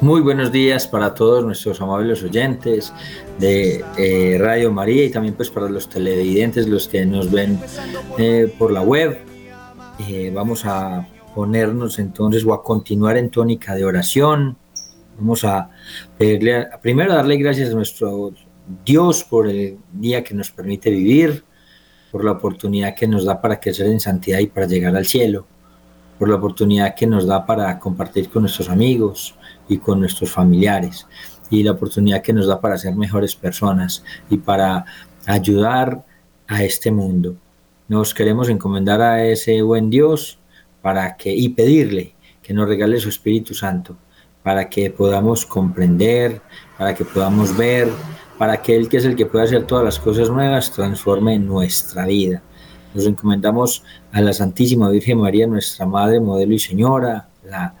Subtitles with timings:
[0.00, 2.90] Muy buenos días para todos nuestros amables oyentes
[3.38, 7.60] de eh, Radio María y también pues para los televidentes, los que nos ven
[8.16, 9.18] eh, por la web.
[10.08, 14.56] Eh, vamos a ponernos entonces o a continuar en tónica de oración.
[15.22, 15.70] Vamos a
[16.18, 18.32] pedirle, primero darle gracias a nuestro
[18.84, 21.44] Dios por el día que nos permite vivir,
[22.10, 25.46] por la oportunidad que nos da para crecer en santidad y para llegar al cielo,
[26.18, 29.36] por la oportunidad que nos da para compartir con nuestros amigos
[29.68, 31.06] y con nuestros familiares,
[31.50, 34.84] y la oportunidad que nos da para ser mejores personas y para
[35.26, 36.04] ayudar
[36.48, 37.36] a este mundo.
[37.86, 40.40] Nos queremos encomendar a ese buen Dios
[40.80, 43.96] para que, y pedirle que nos regale su Espíritu Santo,
[44.42, 46.40] para que podamos comprender,
[46.78, 47.88] para que podamos ver,
[48.38, 52.06] para que Él, que es el que puede hacer todas las cosas nuevas, transforme nuestra
[52.06, 52.42] vida.
[52.94, 57.74] Nos encomendamos a la Santísima Virgen María, nuestra Madre, modelo y Señora, la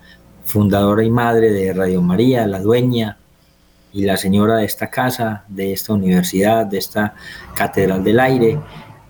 [0.44, 3.18] fundadora y madre de Radio María, la dueña
[3.92, 7.14] y la señora de esta casa, de esta universidad, de esta
[7.54, 8.58] Catedral del Aire.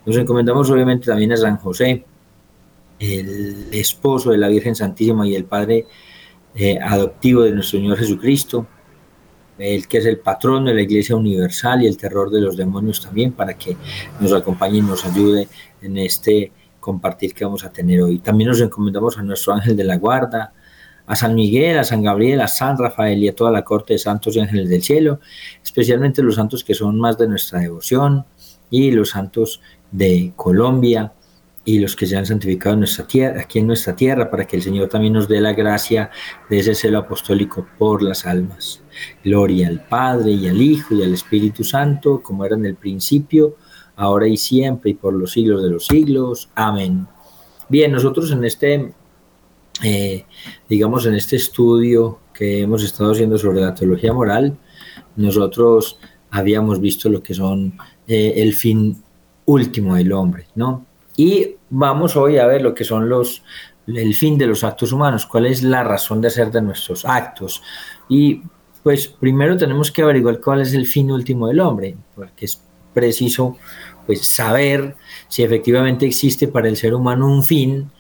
[0.04, 2.04] Nos encomendamos obviamente también a San José,
[2.98, 5.86] el esposo de la Virgen Santísima y el Padre
[6.54, 8.66] eh, adoptivo de nuestro Señor Jesucristo,
[9.58, 13.00] el que es el patrón de la Iglesia Universal y el terror de los demonios
[13.00, 13.76] también, para que
[14.20, 15.48] nos acompañe y nos ayude
[15.80, 18.18] en este compartir que vamos a tener hoy.
[18.18, 20.52] También nos encomendamos a nuestro ángel de la guarda,
[21.06, 23.98] a San Miguel, a San Gabriel, a San Rafael y a toda la corte de
[23.98, 25.20] santos y ángeles del cielo,
[25.62, 28.24] especialmente los santos que son más de nuestra devoción
[28.70, 29.60] y los santos
[29.90, 31.12] de Colombia,
[31.64, 34.56] y los que se han santificado en nuestra tierra, aquí en nuestra tierra, para que
[34.56, 36.10] el Señor también nos dé la gracia
[36.50, 38.82] de ese celo apostólico por las almas.
[39.24, 43.56] Gloria al Padre y al Hijo y al Espíritu Santo, como era en el principio,
[43.96, 46.50] ahora y siempre y por los siglos de los siglos.
[46.54, 47.06] Amén.
[47.68, 48.92] Bien, nosotros en este,
[49.84, 50.24] eh,
[50.68, 54.58] digamos, en este estudio que hemos estado haciendo sobre la teología moral,
[55.14, 55.98] nosotros
[56.30, 59.02] habíamos visto lo que son eh, el fin
[59.44, 60.86] último del hombre, ¿no?
[61.16, 63.42] Y vamos hoy a ver lo que son los
[63.86, 67.62] el fin de los actos humanos, cuál es la razón de ser de nuestros actos.
[68.08, 68.42] Y
[68.82, 72.62] pues primero tenemos que averiguar cuál es el fin último del hombre, porque es
[72.94, 73.56] preciso
[74.06, 74.96] pues saber
[75.28, 77.90] si efectivamente existe para el ser humano un fin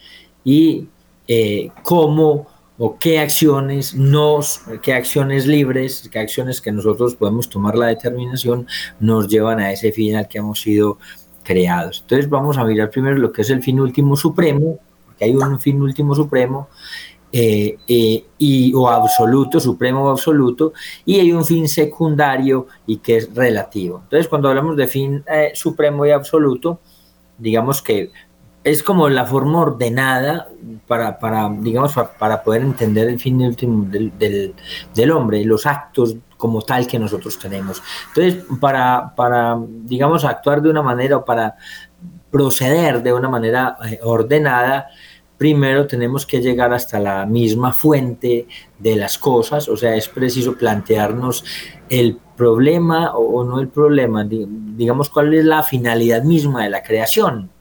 [0.44, 0.88] y
[1.28, 2.48] eh, cómo
[2.78, 8.66] o qué acciones nos, qué acciones libres, qué acciones que nosotros podemos tomar la determinación
[8.98, 10.98] nos llevan a ese fin al que hemos sido
[11.42, 12.00] creados.
[12.02, 15.60] Entonces vamos a mirar primero lo que es el fin último supremo, porque hay un
[15.60, 16.68] fin último supremo,
[17.34, 20.74] eh, eh, y, o absoluto, supremo o absoluto,
[21.06, 24.00] y hay un fin secundario y que es relativo.
[24.04, 26.80] Entonces cuando hablamos de fin eh, supremo y absoluto,
[27.38, 28.10] digamos que
[28.64, 30.48] es como la forma ordenada
[30.86, 34.54] para, para digamos, para, poder entender el fin último del, del,
[34.94, 37.80] del hombre, los actos como tal que nosotros tenemos.
[38.08, 41.54] Entonces, para, para, digamos, actuar de una manera o para
[42.32, 44.88] proceder de una manera eh, ordenada,
[45.38, 50.56] primero tenemos que llegar hasta la misma fuente de las cosas, o sea, es preciso
[50.56, 51.44] plantearnos
[51.88, 57.51] el problema o no el problema, digamos, cuál es la finalidad misma de la creación.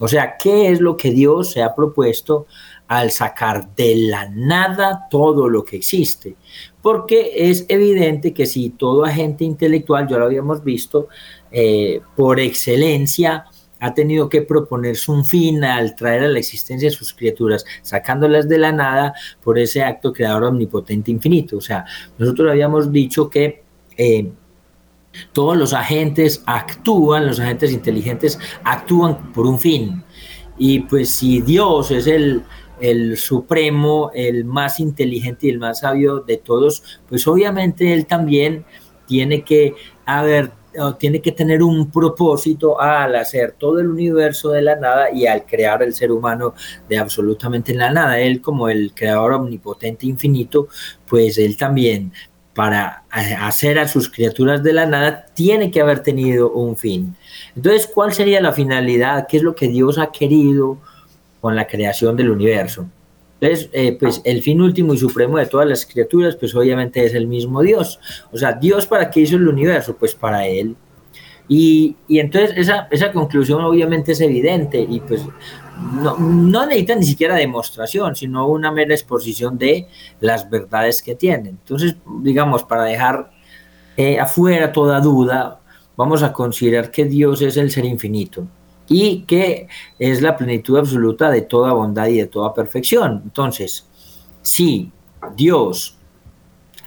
[0.00, 2.46] O sea, ¿qué es lo que Dios se ha propuesto
[2.88, 6.36] al sacar de la nada todo lo que existe?
[6.82, 11.08] porque es evidente que si todo agente intelectual, ya lo habíamos visto,
[11.50, 13.44] eh, por excelencia
[13.82, 18.46] ha tenido que proponerse un fin al traer a la existencia de sus criaturas, sacándolas
[18.48, 21.56] de la nada por ese acto creador omnipotente infinito.
[21.56, 21.86] O sea,
[22.18, 23.62] nosotros habíamos dicho que
[23.96, 24.30] eh,
[25.32, 30.04] todos los agentes actúan, los agentes inteligentes actúan por un fin.
[30.58, 32.44] Y pues si Dios es el,
[33.16, 38.64] supremo, el más inteligente y el más sabio de todos, pues obviamente él también
[39.06, 39.74] tiene que
[40.06, 40.52] haber
[40.98, 45.44] tiene que tener un propósito al hacer todo el universo de la nada y al
[45.44, 46.54] crear el ser humano
[46.88, 48.20] de absolutamente la nada.
[48.20, 50.68] Él como el creador omnipotente infinito,
[51.08, 52.12] pues él también
[52.54, 57.16] para eh, hacer a sus criaturas de la nada tiene que haber tenido un fin.
[57.56, 59.26] Entonces, ¿cuál sería la finalidad?
[59.28, 60.78] ¿Qué es lo que Dios ha querido?
[61.40, 62.86] con la creación del universo.
[63.40, 67.14] Entonces, eh, pues el fin último y supremo de todas las criaturas, pues obviamente es
[67.14, 67.98] el mismo Dios.
[68.30, 69.96] O sea, Dios para qué hizo el universo?
[69.96, 70.76] Pues para Él.
[71.48, 75.22] Y, y entonces esa, esa conclusión obviamente es evidente y pues
[75.80, 79.88] no, no, necesita ni siquiera demostración, sino una mera exposición de
[80.20, 81.50] las verdades que tiene.
[81.50, 83.30] Entonces, digamos, para dejar
[83.96, 85.60] eh, afuera toda duda,
[85.96, 88.46] vamos a considerar que Dios es el ser infinito
[88.88, 89.68] y que
[89.98, 93.22] es la plenitud absoluta de toda bondad y de toda perfección.
[93.24, 93.86] Entonces,
[94.42, 94.90] si
[95.36, 95.96] Dios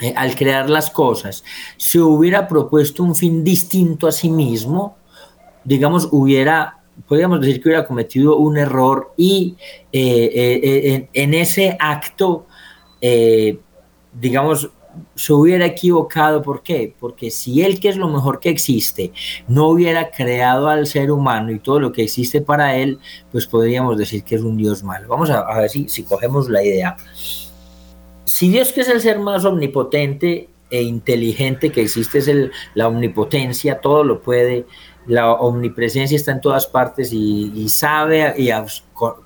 [0.01, 1.43] eh, al crear las cosas,
[1.77, 4.97] se hubiera propuesto un fin distinto a sí mismo,
[5.63, 9.55] digamos, hubiera, podríamos decir que hubiera cometido un error y
[9.91, 12.45] eh, eh, en, ese acto,
[14.13, 14.69] digamos,
[15.15, 16.41] se hubiera equivocado.
[16.41, 16.93] ¿Por qué?
[16.99, 19.11] Porque si él, que es lo mejor que existe,
[19.47, 22.99] no hubiera creado al ser humano y todo lo que existe para él,
[23.31, 25.07] pues podríamos decir que es un Dios malo.
[25.07, 26.95] Vamos a, ver si, si cogemos la idea
[28.25, 32.87] si Dios que es el ser más omnipotente e inteligente que existe es el, la
[32.87, 34.65] omnipotencia, todo lo puede,
[35.07, 38.49] la omnipresencia está en todas partes y, sabe y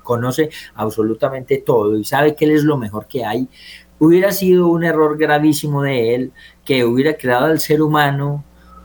[0.02, 3.48] conoce absolutamente todo y sabe que Él es lo mejor que hay,
[3.98, 6.32] hubiera sido un error gravísimo de Él
[6.64, 8.44] que hubiera creado al ser humano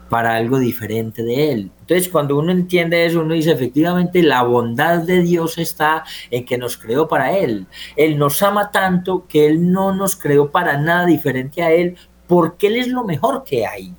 [0.10, 1.72] para algo diferente de Él.
[1.81, 6.57] Entonces, cuando uno entiende eso, uno dice, efectivamente, la bondad de Dios está en que
[6.57, 7.66] nos creó para Él.
[7.95, 11.98] Él nos ama tanto que Él no nos creó para nada diferente a Él,
[12.28, 13.95] porque Él es lo mejor que hay.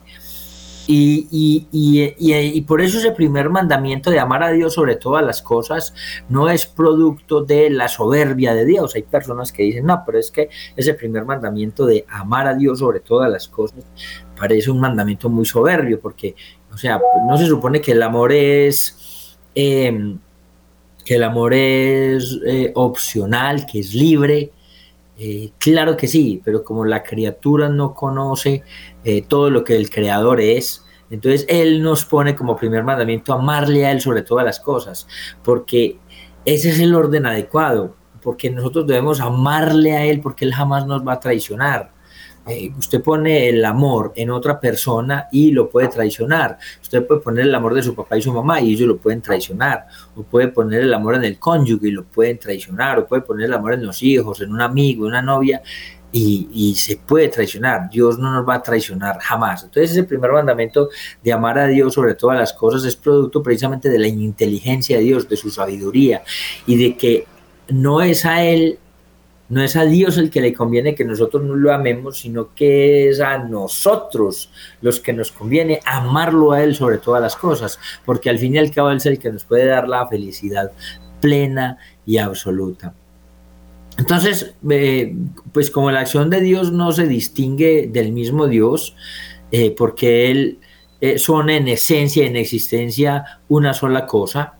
[0.86, 5.24] Y, y, y, y, por eso ese primer mandamiento de amar a Dios sobre todas
[5.24, 5.94] las cosas
[6.28, 8.94] no es producto de la soberbia de Dios.
[8.94, 12.80] Hay personas que dicen, no, pero es que ese primer mandamiento de amar a Dios
[12.80, 13.84] sobre todas las cosas
[14.38, 16.34] parece un mandamiento muy soberbio, porque,
[16.72, 20.18] o sea, no se supone que el amor es, em,
[21.04, 24.50] que el amor es eh, opcional, que es libre.
[25.16, 28.62] Eh, claro que sí, pero como la criatura no conoce
[29.04, 33.86] eh, todo lo que el creador es, entonces Él nos pone como primer mandamiento amarle
[33.86, 35.06] a Él sobre todas las cosas,
[35.42, 35.98] porque
[36.44, 41.06] ese es el orden adecuado, porque nosotros debemos amarle a Él porque Él jamás nos
[41.06, 41.92] va a traicionar.
[42.46, 46.58] Eh, usted pone el amor en otra persona y lo puede traicionar.
[46.82, 49.22] Usted puede poner el amor de su papá y su mamá y ellos lo pueden
[49.22, 49.86] traicionar.
[50.14, 52.98] O puede poner el amor en el cónyuge y lo pueden traicionar.
[52.98, 55.62] O puede poner el amor en los hijos, en un amigo, en una novia
[56.16, 57.90] y, y, se puede traicionar.
[57.90, 59.64] Dios no nos va a traicionar jamás.
[59.64, 60.88] Entonces ese primer mandamiento
[61.24, 65.02] de amar a Dios sobre todas las cosas es producto precisamente de la inteligencia de
[65.02, 66.22] Dios, de su sabiduría
[66.66, 67.26] y de que
[67.68, 68.78] no es a Él
[69.48, 73.10] no es a Dios el que le conviene que nosotros no lo amemos, sino que
[73.10, 74.50] es a nosotros
[74.80, 78.58] los que nos conviene amarlo a Él sobre todas las cosas, porque al fin y
[78.58, 80.72] al cabo Él es el que nos puede dar la felicidad
[81.20, 82.94] plena y absoluta.
[83.98, 85.14] Entonces, eh,
[85.52, 88.96] pues como la acción de Dios no se distingue del mismo Dios,
[89.52, 90.58] eh, porque Él
[91.00, 94.54] eh, son en esencia, en existencia, una sola cosa,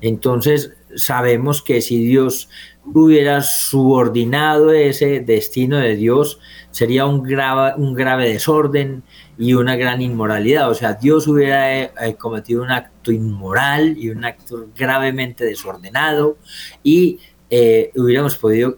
[0.00, 2.48] entonces sabemos que si Dios
[2.94, 6.40] hubiera subordinado ese destino de Dios,
[6.70, 9.02] sería un grave, un grave desorden
[9.36, 10.70] y una gran inmoralidad.
[10.70, 16.38] O sea, Dios hubiera cometido un acto inmoral y un acto gravemente desordenado
[16.82, 17.18] y
[17.50, 18.76] eh, hubiéramos podido,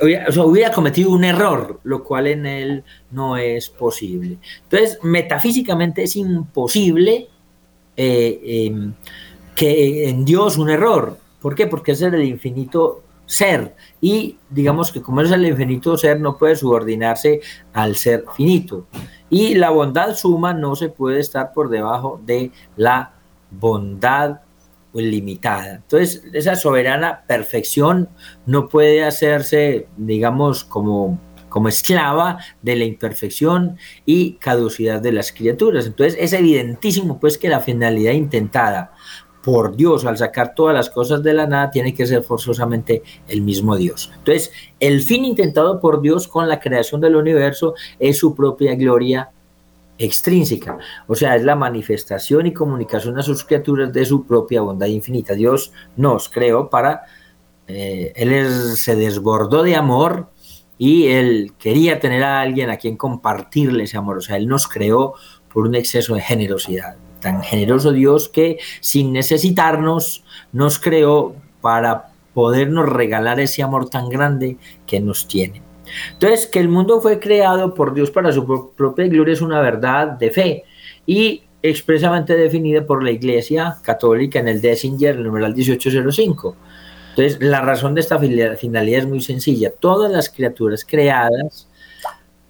[0.00, 4.38] o sea, hubiera cometido un error, lo cual en él no es posible.
[4.64, 7.28] Entonces, metafísicamente es imposible
[7.96, 8.92] em,
[9.54, 11.18] que en Dios un error.
[11.40, 11.66] ¿Por qué?
[11.66, 13.74] Porque es el infinito ser.
[14.00, 17.40] Y digamos que como es el infinito ser, no puede subordinarse
[17.72, 18.86] al ser finito.
[19.28, 23.12] Y la bondad suma no se puede estar por debajo de la
[23.50, 24.40] bondad
[25.04, 25.76] limitada.
[25.76, 28.08] Entonces, esa soberana perfección
[28.46, 35.86] no puede hacerse, digamos, como, como esclava de la imperfección y caducidad de las criaturas.
[35.86, 38.92] Entonces, es evidentísimo, pues, que la finalidad intentada
[39.46, 43.42] por Dios, al sacar todas las cosas de la nada, tiene que ser forzosamente el
[43.42, 44.10] mismo Dios.
[44.18, 44.50] Entonces,
[44.80, 49.30] el fin intentado por Dios con la creación del universo es su propia gloria
[49.98, 54.86] extrínseca, o sea, es la manifestación y comunicación a sus criaturas de su propia bondad
[54.86, 55.34] infinita.
[55.34, 57.04] Dios nos creó para,
[57.66, 60.30] eh, Él se desbordó de amor
[60.78, 64.68] y Él quería tener a alguien a quien compartirle ese amor, o sea, Él nos
[64.68, 65.14] creó
[65.52, 70.22] por un exceso de generosidad tan generoso Dios que sin necesitarnos
[70.52, 75.65] nos creó para podernos regalar ese amor tan grande que nos tiene.
[76.12, 80.08] Entonces, que el mundo fue creado por Dios para su propia gloria es una verdad
[80.08, 80.64] de fe
[81.06, 86.56] y expresamente definida por la Iglesia Católica en el Dessinger, el numeral 1805.
[87.10, 89.70] Entonces, la razón de esta finalidad es muy sencilla.
[89.70, 91.68] Todas las criaturas creadas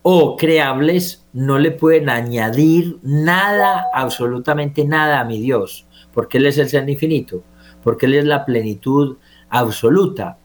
[0.03, 6.59] o creables no le pueden añadir nada, absolutamente nada a mi Dios, porque Él es
[6.59, 7.43] el ser infinito,
[7.83, 9.17] porque Él es la plenitud
[9.49, 10.39] absoluta,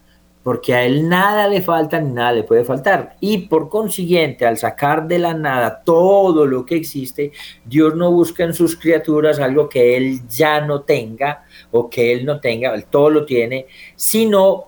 [0.43, 3.15] porque a Él nada le falta ni nada le puede faltar.
[3.19, 7.31] Y por consiguiente, al sacar de la nada todo lo que existe,
[7.65, 12.25] Dios no busca en sus criaturas algo que Él ya no tenga o que Él
[12.25, 14.67] no tenga, Él todo lo tiene, sino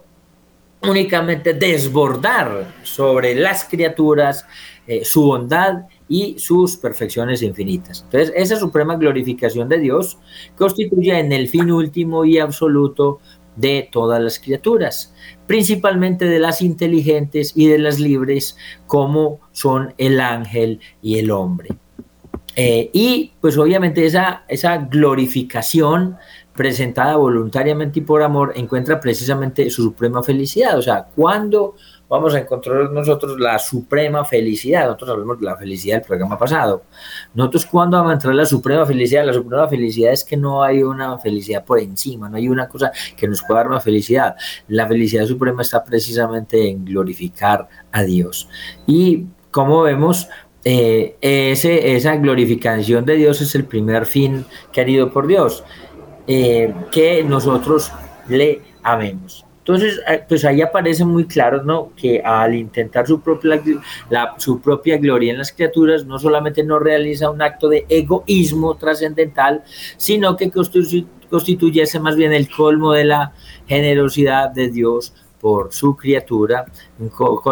[0.81, 4.45] únicamente desbordar sobre las criaturas
[4.85, 8.01] eh, su bondad y sus perfecciones infinitas.
[8.03, 10.17] Entonces, esa suprema glorificación de Dios
[10.57, 13.21] constituye en el fin último y absoluto
[13.55, 15.13] de todas las criaturas,
[15.53, 18.57] principalmente de las inteligentes y de las libres,
[18.87, 21.69] como son el ángel y el hombre.
[22.55, 26.17] Eh, y pues obviamente esa, esa glorificación
[26.55, 30.75] presentada voluntariamente y por amor encuentra precisamente su suprema felicidad.
[30.75, 31.75] O sea, cuando
[32.13, 34.85] vamos a encontrar nosotros la suprema felicidad.
[34.85, 36.83] Nosotros hablamos de la felicidad del programa pasado.
[37.33, 40.83] Nosotros cuando vamos a entrar la suprema felicidad, la suprema felicidad es que no hay
[40.83, 44.35] una felicidad por encima, no hay una cosa que nos pueda dar una felicidad.
[44.67, 48.47] La felicidad suprema está precisamente en glorificar a Dios.
[48.85, 50.29] Y como vemos,
[50.63, 55.63] eh, ese, esa glorificación de Dios es el primer fin querido por Dios,
[56.27, 57.91] eh, que nosotros
[58.27, 59.42] le amemos.
[59.63, 61.93] Entonces, eh, pues ahí aparece muy claro, ¿no?
[61.95, 63.61] Que al intentar su propia,
[64.37, 69.63] su propia gloria en las criaturas, no solamente no realiza un acto de egoísmo trascendental,
[69.95, 70.51] sino que
[71.29, 73.31] constituyese más bien el colmo de la
[73.65, 76.65] generosidad de Dios por su criatura,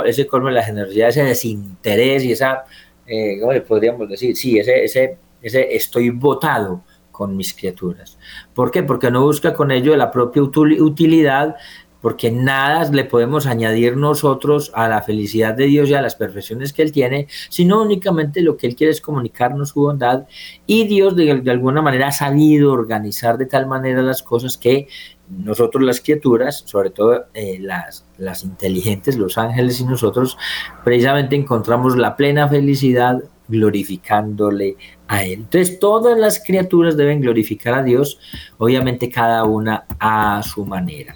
[0.06, 2.66] ese colmo de la generosidad, ese desinterés y esa,
[3.08, 4.36] eh, ¿cómo le podríamos decir?
[4.36, 6.84] Sí, ese, ese, ese estoy votado
[7.22, 8.18] con mis criaturas.
[8.56, 8.82] ¿Por qué?
[8.82, 11.56] Porque no busca con ello la propia utilidad,
[12.02, 16.74] porque nada le podemos añadir nosotros a la felicidad de Dios y a las perfecciones
[16.74, 20.26] que Él tiene, sino únicamente lo que Él quiere es comunicarnos su bondad
[20.66, 24.88] y Dios de, alguna manera ha sabido organizar de tal manera las cosas que
[25.30, 30.38] nosotros las criaturas, sobre todo eh, las, las inteligentes, los ángeles y nosotros,
[30.84, 34.76] precisamente encontramos la plena felicidad glorificándole
[35.08, 35.42] a Él.
[35.42, 38.20] Entonces todas las criaturas deben glorificar a Dios,
[38.58, 41.16] obviamente cada una a su manera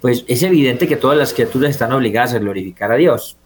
[0.00, 3.36] pues es evidente que todas las criaturas están obligadas a glorificar a Dios.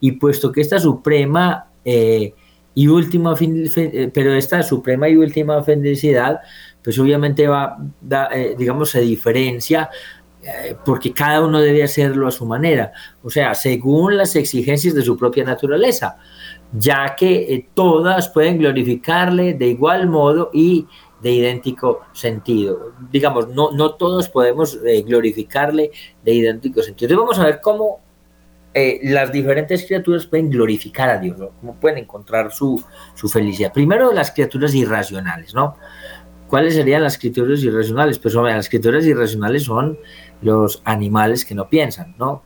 [0.00, 2.34] Y puesto que esta suprema eh,
[2.74, 6.40] y última, eh, pero esta suprema y última felicidad,
[6.82, 7.78] pues obviamente va,
[8.32, 9.90] eh, digamos, se diferencia
[10.84, 15.16] porque cada uno debe hacerlo a su manera, o sea, según las exigencias de su
[15.16, 16.18] propia naturaleza,
[16.70, 20.86] ya que todas pueden glorificarle de igual modo y
[21.24, 22.92] de idéntico sentido.
[23.10, 25.90] Digamos, no, no todos podemos eh, glorificarle
[26.22, 27.10] de idéntico sentido.
[27.10, 28.00] Entonces vamos a ver cómo
[28.74, 33.72] eh, las diferentes criaturas pueden glorificar a Dios, cómo pueden encontrar su, su, felicidad.
[33.72, 35.76] Primero las criaturas irracionales, ¿no?
[36.46, 38.18] ¿Cuáles serían las criaturas irracionales?
[38.18, 39.98] Pues hombre, las criaturas irracionales son
[40.42, 42.42] los animales que no piensan, ¿no?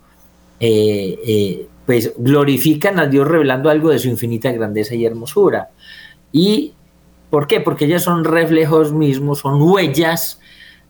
[0.60, 5.70] Eh, pues glorifican a Dios revelando algo de su infinita grandeza y hermosura.
[6.30, 6.74] Y
[7.30, 7.60] ¿Por qué?
[7.60, 10.40] Porque ellas son reflejos mismos, son huellas.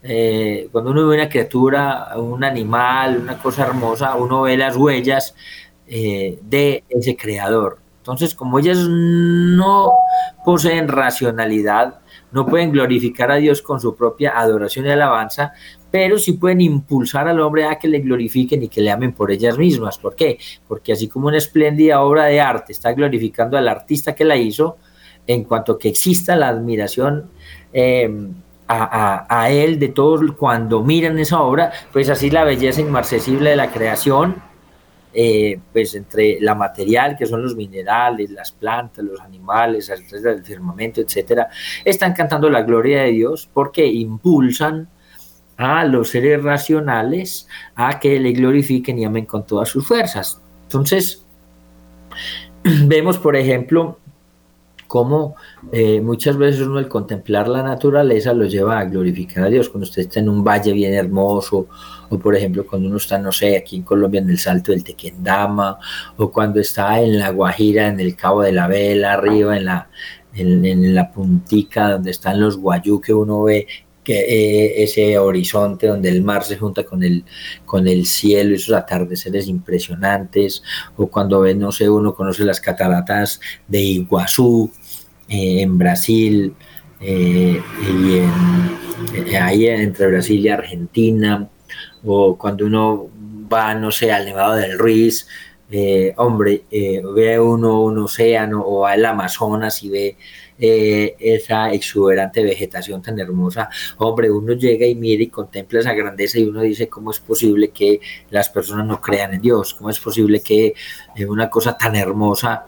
[0.02, 5.34] Eh, cuando uno ve una criatura, un animal, una cosa hermosa, uno ve las huellas
[5.86, 7.78] eh, de ese creador.
[7.98, 9.92] Entonces, como ellas no
[10.44, 15.52] poseen racionalidad, no pueden glorificar a Dios con su propia adoración y alabanza,
[15.90, 19.30] pero sí pueden impulsar al hombre a que le glorifiquen y que le amen por
[19.30, 19.98] ellas mismas.
[19.98, 20.38] ¿Por qué?
[20.66, 24.76] Porque así como una espléndida obra de arte está glorificando al artista que la hizo,
[25.28, 27.30] en cuanto que exista la admiración
[27.72, 28.34] em,
[28.66, 33.70] a, él de todos cuando miran esa obra, pues así la belleza inmarcesible de la
[33.70, 34.42] creación,
[35.14, 41.00] eh, pues entre la material, que son los minerales, las plantas, los animales, el firmamento,
[41.00, 41.48] etcétera,
[41.84, 44.88] están cantando la gloria de Dios porque impulsan
[45.56, 50.40] a los seres racionales a que le glorifiquen y amen con todas sus fuerzas.
[50.64, 51.24] Entonces,
[52.62, 53.98] vemos, por ejemplo,
[54.88, 55.36] cómo
[55.70, 59.68] eh, muchas veces uno al contemplar la naturaleza lo lleva a glorificar a Dios.
[59.68, 61.68] Cuando usted está en un valle bien hermoso,
[62.08, 64.82] o por ejemplo cuando uno está, no sé, aquí en Colombia en el Salto del
[64.82, 65.78] Tequendama,
[66.16, 69.88] o cuando está en la Guajira, en el Cabo de la Vela, arriba en la,
[70.34, 73.66] en, la puntica donde están los guayú que uno ve
[74.08, 77.24] eh, ese horizonte donde el mar se junta con el,
[77.64, 80.62] con el cielo, esos atardeceres impresionantes,
[80.96, 84.70] o cuando ve, no sé, uno conoce las cataratas de Iguazú
[85.28, 86.54] eh, en Brasil,
[87.00, 87.60] eh,
[89.40, 91.48] ahí entre Brasil y Argentina,
[92.04, 93.08] o cuando uno
[93.52, 95.26] va, no sé, al Nevado del Ruiz,
[95.70, 100.16] eh, hombre, eh, ve uno un océano o al Amazonas y ve
[100.58, 106.38] eh, esa exuberante vegetación tan hermosa, hombre, uno llega y mira y contempla esa grandeza
[106.38, 109.74] y uno dice, ¿cómo es posible que las personas no crean en Dios?
[109.74, 110.72] ¿Cómo es posible que
[111.28, 112.66] una cosa tan hermosa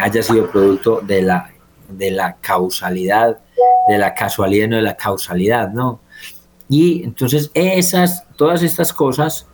[0.00, 1.52] haya sido producto de la,
[1.88, 3.40] de la causalidad,
[3.88, 6.00] de la casualidad, no de la causalidad, ¿no?
[6.68, 9.46] Y entonces esas, todas estas cosas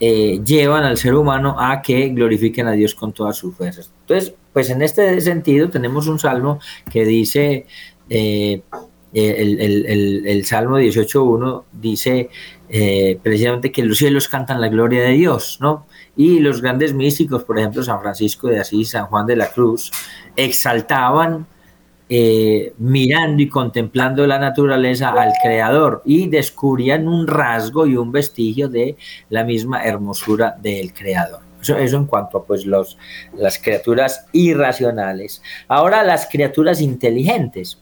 [0.00, 3.90] eh, llevan al ser humano a que glorifiquen a Dios con todas sus fuerzas.
[4.00, 6.58] Entonces, pues en este sentido tenemos un salmo
[6.90, 7.66] que dice,
[8.10, 8.62] eh,
[9.12, 12.28] el, el, Salmo 18.1 dice
[12.68, 15.86] eh, precisamente que los cielos cantan la gloria de Dios, ¿no?
[16.16, 19.92] Y los grandes místicos, por ejemplo, San Francisco de Asís, San Juan de la Cruz,
[20.34, 21.46] exaltaban
[22.08, 28.68] eh, mirando y contemplando la naturaleza al creador y descubrían un rasgo y un vestigio
[28.68, 28.96] de
[29.30, 31.40] la misma hermosura del creador.
[31.62, 32.98] Eso, en cuanto a pues, los,
[33.34, 35.42] las criaturas irracionales.
[35.66, 37.80] Ahora las criaturas inteligentes.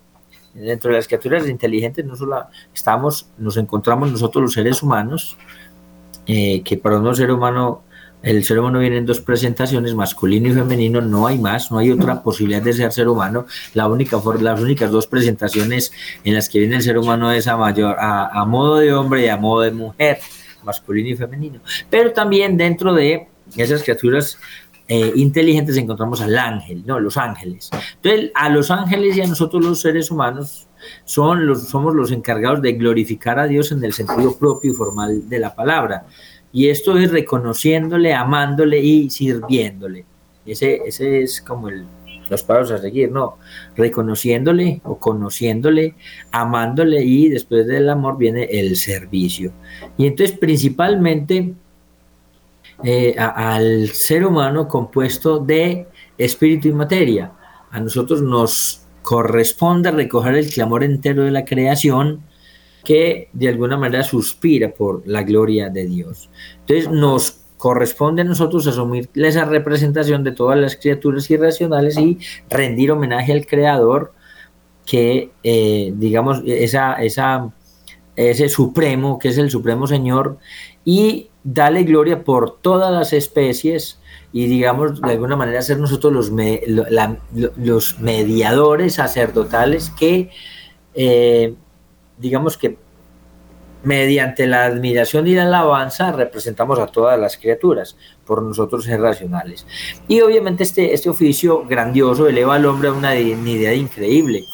[0.55, 5.37] Dentro de las criaturas inteligentes no solo estamos, nos encontramos nosotros los seres humanos,
[6.27, 7.83] eh, que para un ser humano
[8.23, 11.91] el ser humano viene en dos presentaciones, masculino y femenino, no hay más, no hay
[11.91, 13.47] otra posibilidad de ser ser humano.
[13.75, 15.93] La única, las únicas dos presentaciones
[16.25, 19.29] en las que viene el ser humano es a, mayor, a, modo de hombre y
[19.29, 20.19] a modo de mujer,
[20.65, 21.61] masculino y femenino.
[21.91, 24.39] Pero también dentro de esas criaturas
[24.89, 27.71] eh, inteligentes encontramos al ángel, no, los ángeles.
[27.97, 30.69] Entonces, a los ángeles y a nosotros los seres humanos
[31.05, 35.29] son los, somos los encargados de glorificar a Dios en el sentido propio y formal
[35.29, 36.07] de la palabra.
[36.53, 40.05] Y esto es reconociéndole, amándole y sirviéndole.
[40.45, 41.71] Ese, ese es como
[42.29, 43.39] los pasos a seguir, ¿no?
[43.77, 45.95] Reconociéndole o conociéndole,
[46.31, 49.53] amándole y después del amor viene el servicio.
[49.97, 51.55] Y entonces principalmente
[52.85, 55.87] eh, al ser humano compuesto de
[56.19, 57.33] espíritu y materia.
[57.71, 62.23] A nosotros nos corresponde recoger el clamor entero de la creación
[62.85, 66.31] que de alguna manera suspira por la gloria de Dios.
[66.61, 72.19] Entonces nos corresponde a nosotros asumir esa representación de todas las criaturas irracionales y
[72.51, 74.13] rendir homenaje al Creador
[74.85, 77.53] que, eh, digamos, esa, esa,
[78.17, 80.39] ese Supremo, que es el Supremo Señor,
[80.85, 84.01] y dale gloria por todas las especies
[84.33, 86.33] y, digamos, de alguna manera ser nosotros los,
[87.57, 90.31] los mediadores sacerdotales que
[90.95, 91.55] eh,
[92.23, 92.79] digamos que
[93.85, 99.67] mediante la admiración y la alabanza representamos a todas las criaturas, por nosotros ser racionales.
[100.09, 104.45] Y obviamente este, este oficio grandioso eleva al hombre a una dignidad increíble,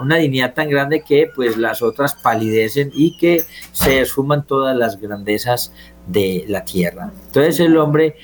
[0.00, 5.00] una dignidad tan grande que pues las otras palidecen y que se suman todas las
[5.00, 5.72] grandezas
[6.08, 7.12] de la tierra.
[7.26, 8.16] Entonces el hombre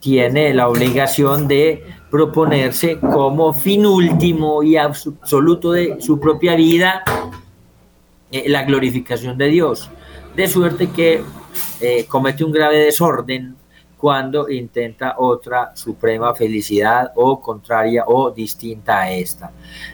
[0.00, 7.02] tiene la obligación de proponerse como fin último y absoluto de su propia vida
[8.34, 9.88] eh, la glorificación de Dios,
[10.34, 11.22] de suerte que
[11.80, 13.54] eh, comete un grave desorden
[13.96, 19.52] cuando intenta otra suprema felicidad o contraria o distinta a esta.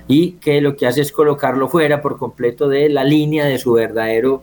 [0.08, 3.74] Y que lo que hace es colocarlo fuera por completo de la línea de su
[3.74, 4.42] verdadero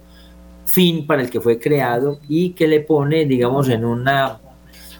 [0.67, 4.41] fin para el que fue creado y que le pone, digamos, en una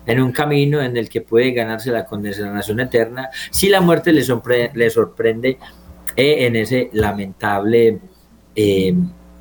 [0.07, 4.23] en un camino en el que puede ganarse la condenación eterna si la muerte le,
[4.73, 5.59] le sorprende
[6.15, 7.99] eh, en ese lamentable
[8.59, 8.91] eh,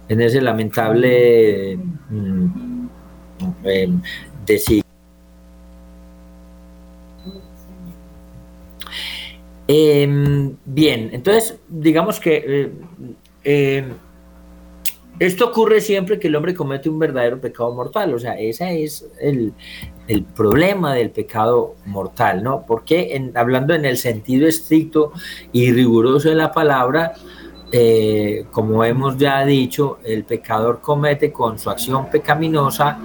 [0.09, 1.79] en ese lamentable
[2.11, 2.87] mm,
[3.65, 3.89] eh,
[9.69, 12.71] em, bien, entonces digamos que
[13.43, 13.85] eh,
[15.19, 19.09] esto ocurre siempre que el hombre comete un verdadero pecado mortal, o sea, ese es
[19.19, 19.55] el,
[20.37, 22.67] problema del pecado mortal, ¿no?
[22.67, 25.13] Porque hablando en el sentido estricto
[25.53, 27.15] y riguroso de la palabra,
[27.73, 32.99] eh, como hemos ya dicho, el pecador comete con su acción pecaminosa,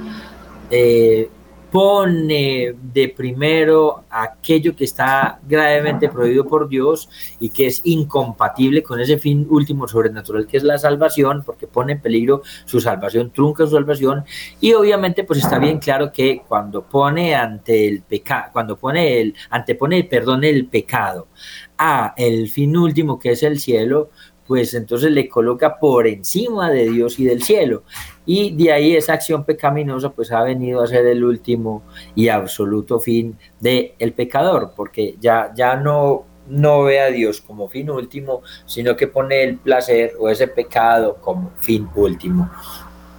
[0.70, 1.30] eh,
[1.72, 9.00] pone de primero aquello que está gravemente prohibido por Dios y que es incompatible con
[9.00, 13.66] ese fin último sobrenatural que es la salvación, porque pone en peligro su salvación, trunca
[13.66, 14.26] su salvación,
[14.60, 19.34] y obviamente pues está bien claro que cuando pone ante el pecado, cuando pone el,
[19.50, 21.30] antepone, perdón, el pecado
[21.78, 24.10] a el fin último que es el cielo,
[24.52, 27.84] pues entonces le coloca por encima de Dios y del cielo.
[28.26, 31.84] Y de ahí esa acción pecaminosa pues ha venido a ser el último
[32.16, 37.70] y absoluto fin del el pecador, porque ya, ya no, no ve a Dios como
[37.70, 42.52] fin último, sino que pone el placer o ese pecado como fin último.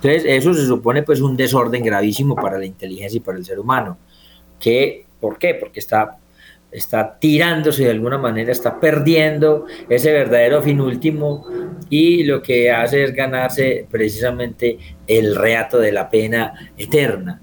[0.02, 3.58] Entonces eso se supone pues un desorden gravísimo para la inteligencia y para el ser
[3.58, 3.96] humano,
[4.60, 5.54] que ¿Por qué?
[5.54, 6.18] Porque está,
[6.72, 11.46] está tirándose de alguna manera, está perdiendo ese verdadero fin último
[11.90, 17.40] y lo que hace es ganarse precisamente el reato de la pena eterna.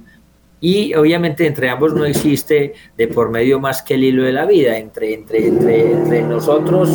[0.61, 4.45] Y obviamente entre ambos no existe de por medio más que el hilo de la
[4.45, 6.89] vida, entre, entre, entre, entre nosotros,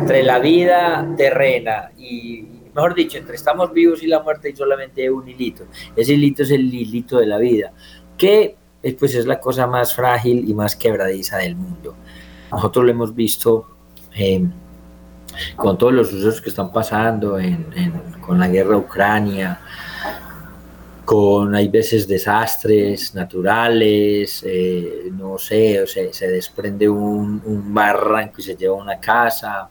[0.00, 2.44] entre la vida terrena y,
[2.74, 5.64] mejor dicho, entre estamos vivos y la muerte hay solamente un hilito.
[5.94, 7.72] Ese hilito es el hilito de la vida,
[8.18, 8.56] que
[8.92, 11.94] pues es la cosa más frágil y más quebradiza del mundo.
[12.50, 13.66] Nosotros lo hemos visto
[14.14, 14.44] eh,
[15.56, 17.38] con todos los usos que están pasando
[18.20, 19.60] con la guerra Ucrania,
[21.04, 27.40] con hay veces desastres naturales, eh, no sé, se desprende un,
[27.72, 29.68] barranco y se lleva una casa,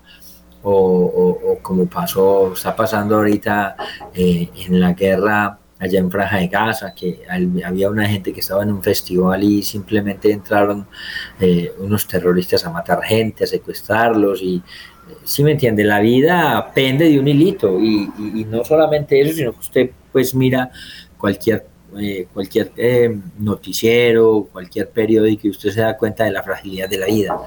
[0.63, 3.75] o, como pasó, está pasando ahorita
[4.13, 7.21] eh, en la guerra allá en Franja de Gaza, que
[7.63, 10.87] había una gente que estaba en un festival y simplemente entraron
[11.39, 14.61] eh, unos terroristas a matar gente, a secuestrarlos y
[15.23, 18.09] si me entiende, la vida pende de un hilito y,
[18.49, 20.71] no solamente eso, sino que usted pues mira
[21.17, 21.67] cualquier,
[21.99, 26.97] eh, cualquier eh, noticiero, cualquier periódico y usted se da cuenta de la fragilidad de
[26.97, 27.37] la vida,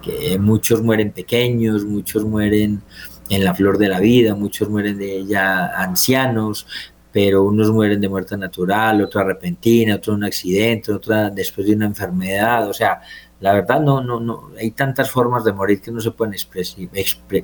[0.00, 2.82] que muchos mueren pequeños, muchos mueren
[3.28, 6.66] en la flor de la vida, muchos mueren de ya ancianos,
[7.12, 11.86] pero unos mueren de muerte natural, otra repentina, otro un accidente, otra después de una
[11.86, 13.02] enfermedad, o sea,
[13.40, 16.34] la verdad no, no, no, hay tantas formas de morir que no se pueden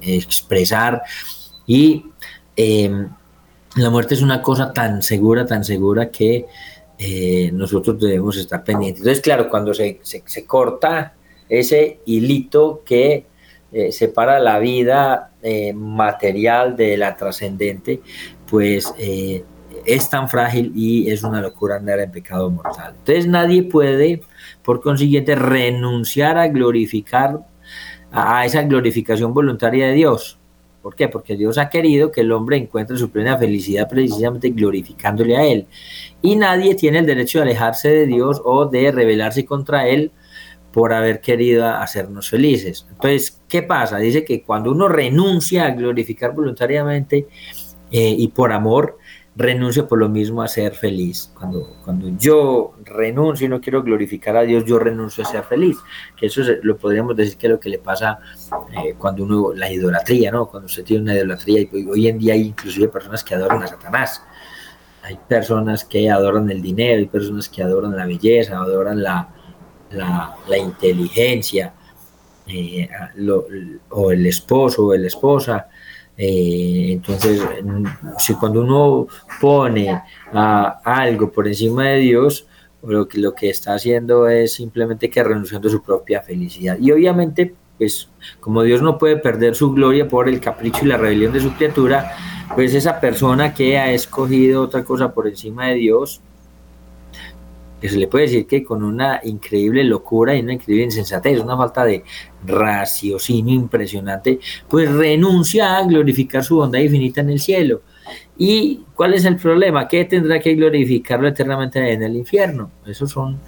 [0.01, 1.03] expresar
[1.67, 2.07] y
[2.57, 3.09] em,
[3.77, 6.47] la muerte es una cosa tan segura, tan segura que
[6.99, 9.03] eh, nosotros debemos estar pendientes.
[9.03, 11.15] Entonces, claro, cuando se, se, corta
[11.49, 13.27] ese hilito que
[13.71, 18.01] eh, separa la vida eh, material de la trascendente,
[18.49, 18.93] pues
[19.85, 22.95] es tan frágil y es una locura andar en pecado mortal.
[22.99, 24.23] Entonces nadie puede,
[24.63, 27.41] por consiguiente, renunciar a glorificar,
[28.11, 30.39] a esa glorificación voluntaria de Dios.
[30.83, 31.09] ¿Por qué?
[31.09, 35.67] Porque Dios ha querido que el hombre encuentre su plena felicidad precisamente glorificándole a Él.
[36.23, 40.13] Y nadie tiene el derecho de alejarse de Dios o de rebelarse contra Él
[40.73, 42.87] por haber querido hacernos felices.
[42.91, 43.99] Entonces, ¿qué pasa?
[43.99, 47.27] Dice que cuando uno renuncia a glorificar voluntariamente
[47.91, 48.98] eh, y por amor,
[49.39, 51.31] renuncio por lo mismo a ser feliz.
[51.33, 55.79] Cuando, cuando yo renuncio y no quiero glorificar a Dios, yo renuncio a ser feliz.
[56.17, 58.19] Que eso lo podríamos decir que es lo que le pasa
[58.73, 60.47] eh, cuando uno, la idolatría, ¿no?
[60.49, 63.69] Cuando usted tiene una idolatría, y hoy en día hay inclusive personas que adoran a
[63.69, 64.23] Satanás.
[65.03, 69.29] Hay personas que adoran el dinero, hay personas que adoran la belleza, adoran la,
[69.91, 71.73] la, inteligencia,
[72.49, 72.89] eh,
[73.91, 75.69] o el esposo o la esposa.
[76.21, 77.41] Eh, entonces,
[78.19, 79.07] si cuando uno
[79.41, 79.89] pone
[80.33, 82.47] a algo por encima de Dios,
[82.83, 86.77] lo que, lo que está haciendo es simplemente que renunciando a su propia felicidad.
[86.81, 88.09] Y obviamente, pues
[88.41, 91.53] como Dios no puede perder su gloria por el capricho y la rebelión de su
[91.55, 92.13] criatura,
[92.55, 96.21] pues esa persona que ha escogido otra cosa por encima de Dios,
[97.81, 101.57] que se le puede decir que con una increíble locura y una increíble insensatez, una
[101.57, 102.05] falta de
[102.47, 107.83] raciocinio impresionante, pues renuncia a glorificar su bondad infinita en el cielo.
[108.37, 109.89] ¿Y cuál es el problema?
[109.89, 112.71] ¿Qué tendrá que glorificarlo eternamente en el infierno?
[112.87, 113.39] Esos son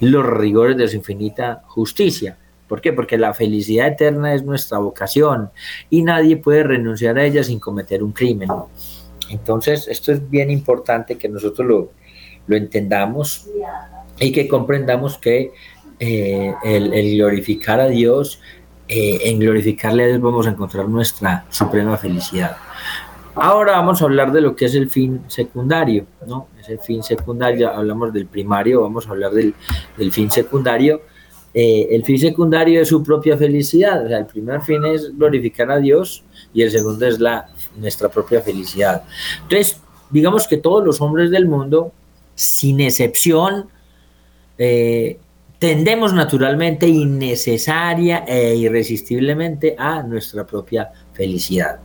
[0.00, 2.36] los rigores de su infinita justicia.
[2.66, 2.92] ¿Por qué?
[2.92, 5.50] Porque la felicidad eterna es nuestra vocación
[5.88, 8.48] y nadie puede renunciar a ella sin cometer un crimen.
[9.30, 11.90] Entonces, esto es bien importante que nosotros lo,
[12.48, 13.46] lo entendamos
[14.18, 15.52] y que comprendamos que
[16.00, 18.40] eh, el, glorificar a Dios,
[18.88, 22.56] eh, en glorificarle a Dios vamos a encontrar nuestra suprema felicidad.
[23.34, 26.48] Ahora vamos a hablar de lo que es el fin secundario, ¿no?
[26.58, 29.54] Es el fin secundario, hablamos del primario, vamos a hablar del,
[30.10, 31.02] fin secundario.
[31.54, 36.24] Eh, el fin secundario es su propia felicidad, el primer fin es glorificar a Dios
[36.52, 39.04] y el segundo es la, nuestra propia felicidad.
[39.42, 39.80] Entonces,
[40.10, 41.92] digamos que todos los hombres del mundo
[42.38, 43.68] sin excepción,
[44.58, 45.18] eh,
[45.58, 51.80] tendemos naturalmente, innecesaria e irresistiblemente a nuestra propia felicidad.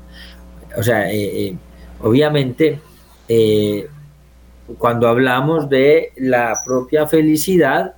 [0.78, 1.58] O sea, eh, eh,
[2.02, 2.80] obviamente,
[4.78, 7.96] cuando hablamos de la propia felicidad,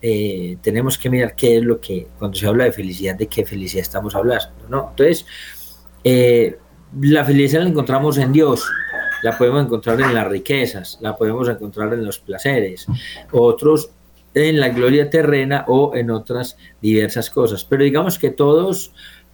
[0.00, 3.82] tenemos que mirar qué es lo que, cuando se habla de felicidad, de qué felicidad
[3.82, 4.90] estamos hablando, ¿no?
[4.90, 5.26] Entonces,
[7.00, 8.64] la felicidad la encontramos en Dios,
[9.26, 12.86] la podemos encontrar en las riquezas, la podemos encontrar en los placeres,
[13.32, 13.90] otros
[14.34, 17.64] en la gloria terrena o en otras diversas cosas.
[17.64, 18.92] Pero digamos que todos,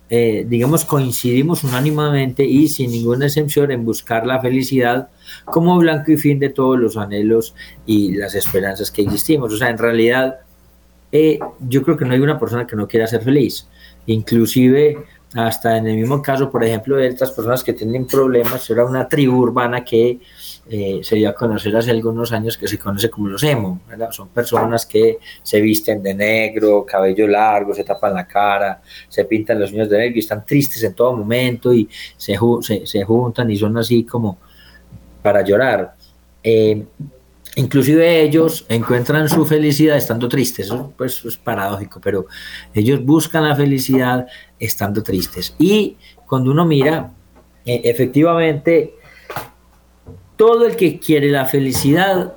[0.09, 5.11] eh, digamos, coincidimos unánimemente y sin ninguna excepción en buscar la felicidad
[5.45, 9.53] como blanco y fin de todos los anhelos y las esperanzas que existimos.
[9.53, 10.39] O sea, en realidad,
[11.11, 13.69] eh, yo creo que no hay una persona que no quiera ser feliz.
[14.07, 14.97] Inclusive
[15.35, 19.09] hasta en el mismo caso, por ejemplo, de estas personas que tienen problemas, era una
[19.09, 20.21] tribu urbana que
[20.69, 24.29] eh, se dio a conocer hace algunos años que se conoce como los emo, son
[24.29, 29.73] personas que se visten de negro, cabello largo, se tapan la cara, se pintan los
[29.73, 32.37] niños de negro y están tristes en todo momento y se,
[32.85, 34.39] se, juntan y son así como
[35.23, 35.95] para llorar.
[36.43, 36.85] Eh,
[37.55, 42.27] Inclusive ellos encuentran su felicidad estando tristes, eso pues, es paradójico, pero
[42.73, 44.27] ellos buscan la felicidad
[44.67, 45.55] estando tristes.
[45.59, 45.97] Y
[46.27, 47.13] cuando uno mira,
[47.65, 48.95] eh, efectivamente,
[50.37, 52.35] todo el que quiere la felicidad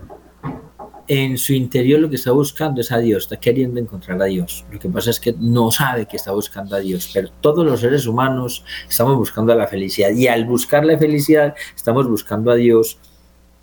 [1.08, 4.66] en su interior lo que está buscando es a Dios, está queriendo encontrar a Dios.
[4.72, 7.80] Lo que pasa es que no sabe que está buscando a Dios, pero todos los
[7.80, 12.98] seres humanos estamos buscando la felicidad y al buscar la felicidad estamos buscando a Dios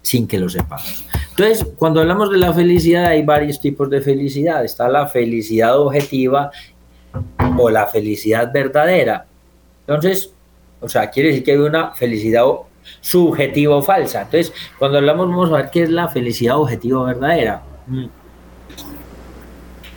[0.03, 1.05] sin que lo sepamos.
[1.31, 4.65] Entonces, cuando hablamos de la felicidad, hay varios tipos de felicidad.
[4.65, 6.51] Está la felicidad objetiva
[7.59, 9.27] o la felicidad verdadera.
[9.87, 10.33] Entonces,
[10.81, 12.45] o sea, quiere decir que hay una felicidad
[13.01, 14.23] subjetiva o falsa.
[14.23, 17.63] Entonces, cuando hablamos, vamos a ver qué es la felicidad objetiva o verdadera.
[17.87, 18.07] Mm.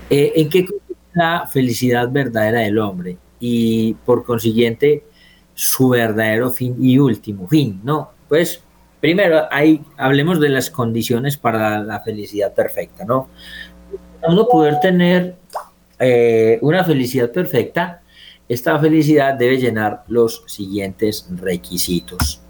[0.09, 3.17] Eh, ¿En qué consiste la felicidad verdadera del hombre?
[3.39, 5.03] Y por consiguiente,
[5.53, 8.11] su verdadero fin y último fin, ¿no?
[8.27, 8.63] Pues
[9.05, 13.29] Primero, hay, hablemos de las condiciones para la felicidad perfecta, ¿no?
[14.27, 15.35] Uno poder tener
[15.99, 18.01] eh, una felicidad perfecta,
[18.47, 22.41] esta felicidad debe llenar los siguientes requisitos.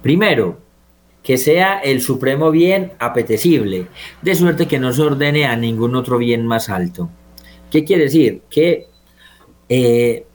[0.00, 0.60] Primero,
[1.22, 3.86] que sea el supremo bien apetecible,
[4.22, 7.10] de suerte que no se ordene a ningún otro bien más alto.
[7.70, 8.42] ¿Qué quiere decir?
[8.50, 8.88] Que,
[9.68, 10.26] eh,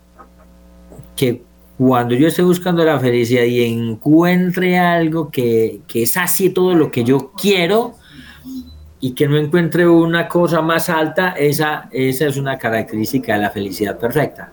[1.15, 1.43] que
[1.77, 7.03] cuando yo esté buscando la felicidad y encuentre algo que, que sacie todo lo que
[7.03, 7.95] yo quiero
[9.07, 13.49] y que no encuentre una cosa más alta, esa, esa es una característica de la
[13.49, 14.51] felicidad perfecta.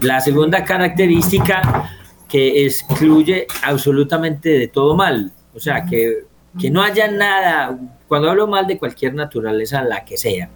[0.00, 1.90] La segunda característica
[2.26, 6.24] que excluye absolutamente de todo mal, o sea, que,
[6.58, 7.78] que no haya nada,
[8.08, 10.48] cuando hablo mal de cualquier naturaleza, la que sea,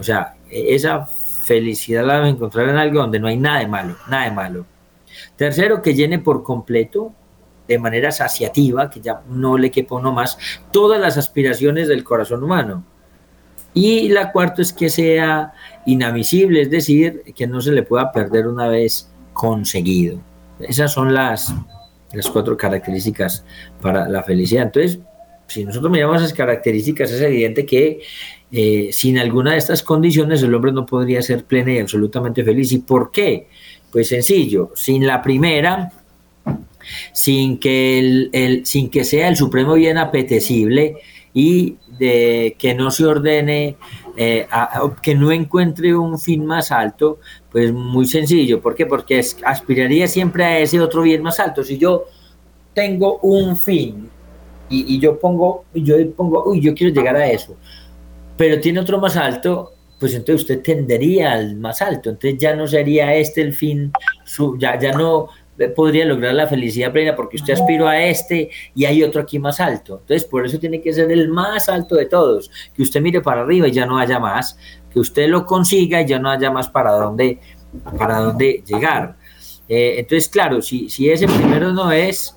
[0.00, 3.96] o sea, esa felicidad la debe encontrar en algo donde no hay nada de malo,
[4.08, 4.66] nada de malo
[5.36, 7.12] Tercero, que llene por completo,
[7.66, 10.38] de manera saciativa, que ya no le quepa uno más,
[10.70, 12.84] todas las aspiraciones del corazón humano.
[13.72, 15.52] Y la cuarta es que sea
[15.86, 20.20] inamisible, es decir, que no se le pueda perder una vez conseguido.
[20.60, 21.52] Esas son las,
[22.12, 23.44] las cuatro características
[23.80, 24.64] para la felicidad.
[24.64, 25.00] Entonces,
[25.48, 28.00] si nosotros miramos esas características, es evidente que
[28.52, 32.72] eh, sin alguna de estas condiciones el hombre no podría ser pleno y absolutamente feliz.
[32.72, 33.48] ¿Y por qué?
[33.90, 35.90] Pues sencillo, sin la primera,
[37.12, 37.98] sin que,
[38.32, 40.96] el, sin que sea el supremo bien apetecible
[41.32, 43.76] y de que no se ordene,
[44.16, 44.46] eh,
[45.02, 47.18] que no encuentre un fin más alto,
[47.50, 48.60] pues muy sencillo.
[48.60, 48.86] ¿Por qué?
[48.86, 51.64] Porque aspiraría siempre a ese otro bien más alto.
[51.64, 52.04] Si yo
[52.72, 54.08] tengo un fin
[54.68, 57.56] y, y yo pongo, yo pongo, uy, yo quiero llegar a eso,
[58.36, 62.66] pero tiene otro más alto, pues entonces usted tendería al más alto, entonces ya no
[62.66, 63.92] sería este el fin,
[64.24, 65.28] su, ya, ya no
[65.74, 69.60] podría lograr la felicidad plena porque usted aspiró a este y hay otro aquí más
[69.60, 69.98] alto.
[70.00, 73.42] Entonces, por eso tiene que ser el más alto de todos, que usted mire para
[73.42, 74.58] arriba y ya no haya más,
[74.92, 77.38] que usted lo consiga y ya no haya más para dónde,
[77.98, 79.16] para dónde llegar.
[79.68, 82.36] Eh, entonces, claro, si, si ese primero no es,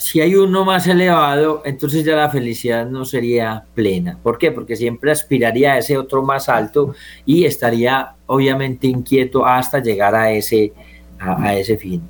[0.00, 4.18] si hay uno más elevado, entonces ya la felicidad no sería plena.
[4.22, 4.50] ¿Por qué?
[4.50, 6.94] Porque siempre aspiraría a ese otro más alto
[7.26, 10.72] y estaría obviamente inquieto hasta llegar a ese,
[11.18, 12.00] a, ese fin.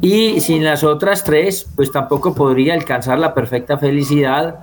[0.00, 4.58] Y sin las otras tres, pues tampoco podría alcanzar la perfecta felicidad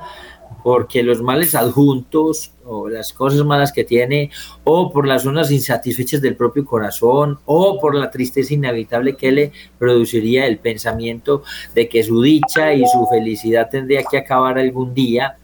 [0.65, 4.32] porque los males adjuntos o las cosas malas que tiene,
[4.63, 9.51] o por las zonas insatisfechas del propio corazón, o por la tristeza inevitable que le
[9.78, 11.43] produciría el pensamiento
[11.75, 15.38] de que su dicha y su felicidad tendría que acabar algún día,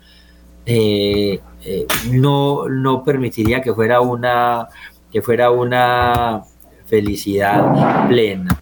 [0.65, 4.69] eh, eh, no, no permitiría que fuera una,
[5.11, 6.41] que fuera una
[6.87, 8.59] felicidad plena.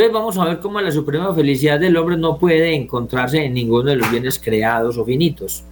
[0.00, 3.90] Entonces vamos a ver cómo la suprema felicidad del hombre no puede encontrarse en ninguno
[3.90, 5.62] de los bienes creados o finitos.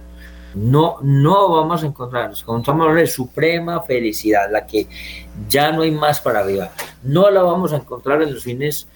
[0.53, 4.85] No, no vamos a encontrar, encontramos la suprema felicidad, la que
[5.49, 6.71] ya no hay más para arriba.
[7.01, 8.87] No la vamos a encontrar en los fines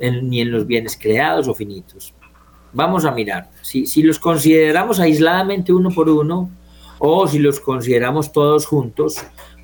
[0.00, 2.12] ni en los bienes creados o finitos.
[2.72, 6.50] Vamos a mirar, si, si los consideramos aisladamente uno por uno
[6.98, 9.18] o si los consideramos todos juntos,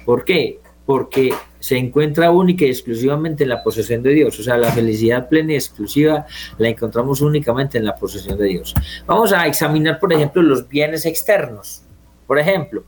[0.05, 0.61] ¿por qué?
[0.87, 4.39] Porque se encuentra única y exclusivamente en la posesión de Dios.
[4.39, 6.25] O sea, la felicidad plena y exclusiva
[6.59, 8.73] la encontramos únicamente en la posesión de Dios.
[9.05, 11.83] Vamos a examinar, por ejemplo, los bienes externos.
[12.27, 12.85] Por ejemplo,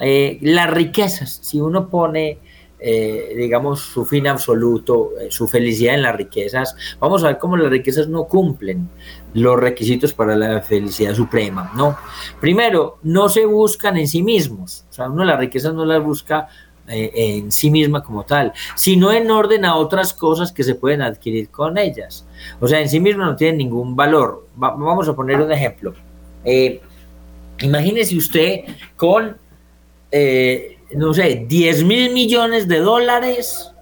[0.00, 1.38] eh, las riquezas.
[1.42, 2.38] Si uno pone
[2.78, 6.76] eh, digamos, su fin absoluto, eh, su felicidad en las riquezas.
[7.00, 8.90] Vamos a ver cómo las riquezas no cumplen
[9.32, 11.96] los requisitos para la felicidad suprema, ¿no?
[12.38, 16.48] Primero, no se buscan en sí mismos, o sea, uno las riquezas no las busca
[16.88, 21.48] en sí misma como tal, sino en orden a otras cosas que se pueden adquirir
[21.48, 22.26] con ellas.
[22.60, 24.46] O sea, en sí misma no tienen ningún valor.
[24.56, 25.94] vamos a poner un ejemplo.
[27.58, 28.64] imagínese usted
[28.96, 29.36] con
[30.94, 33.72] no sé, 10 mil millones de dólares,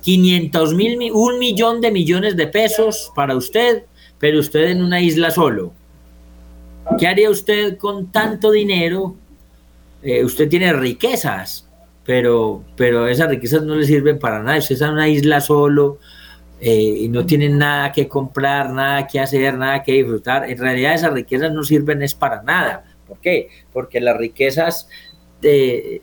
[0.00, 3.84] 500 eh, mil, un millón de millones de pesos para usted,
[4.18, 5.72] pero usted en una isla solo.
[6.98, 9.16] ¿Qué haría usted con tanto dinero?
[10.02, 11.68] Eh, usted tiene riquezas,
[12.04, 14.58] pero, pero esas riquezas no le sirven para nada.
[14.58, 15.98] Usted está en una isla solo
[16.60, 20.48] eh, y no tiene nada que comprar, nada que hacer, nada que disfrutar.
[20.48, 22.84] En realidad esas riquezas no sirven es para nada.
[23.06, 23.48] ¿Por qué?
[23.72, 24.88] Porque las riquezas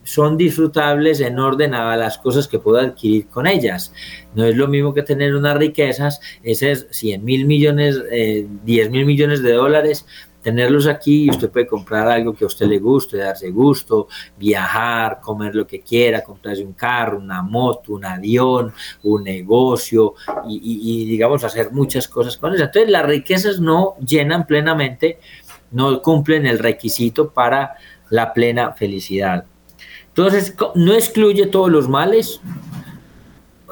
[0.04, 3.94] son disfrutables en orden a las cosas que puedo adquirir con ellas.
[4.36, 9.06] No es lo mismo que tener unas riquezas, es 100 mil millones, 10 eh, mil
[9.06, 10.06] millones de dólares,
[10.42, 15.20] tenerlos aquí y usted puede comprar algo que a usted le guste, darse gusto, viajar,
[15.22, 18.74] comer lo que quiera, comprarse un carro, una moto, un avión,
[19.04, 20.14] un negocio
[20.48, 22.64] y, digamos hacer muchas cosas con eso.
[22.64, 25.20] Entonces las riquezas no llenan plenamente,
[25.72, 27.76] no cumplen el requisito para
[28.10, 29.46] la plena felicidad.
[30.08, 32.42] Entonces, no excluye todos los males.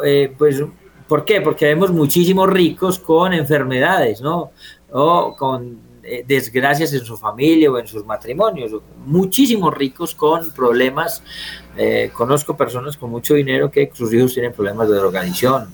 [0.06, 0.64] Eh, pues,
[1.08, 1.42] ¿por qué?
[1.42, 4.52] Porque vemos muchísimos ricos con enfermedades, ¿no?
[4.92, 8.72] O con eh, desgracias en su familia o en sus matrimonios.
[9.06, 11.22] Muchísimos ricos con problemas.
[11.76, 15.67] Eh, conozco personas con mucho dinero que sus hijos tienen problemas de drogadicción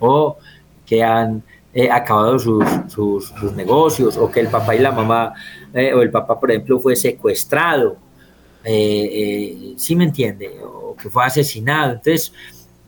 [0.00, 0.36] o
[0.84, 1.42] que han
[1.90, 5.34] acabado sus, sus, negocios o que el papá y la mamá
[5.74, 7.96] eh, o el papá, por ejemplo, fue secuestrado,
[8.62, 10.60] eh, eh, ¿sí me entiende?
[10.62, 11.94] O que fue asesinado.
[11.94, 12.32] Entonces,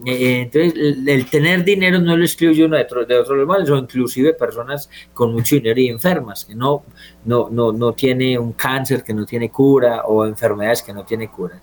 [0.04, 0.74] entonces
[1.06, 4.90] el, tener dinero no lo excluye uno de, otros de otros males, o inclusive personas
[5.14, 6.84] con mucho dinero y enfermas, que no,
[7.24, 11.30] no, no, no tiene un cáncer que no tiene cura o enfermedades que no tiene
[11.30, 11.62] curas.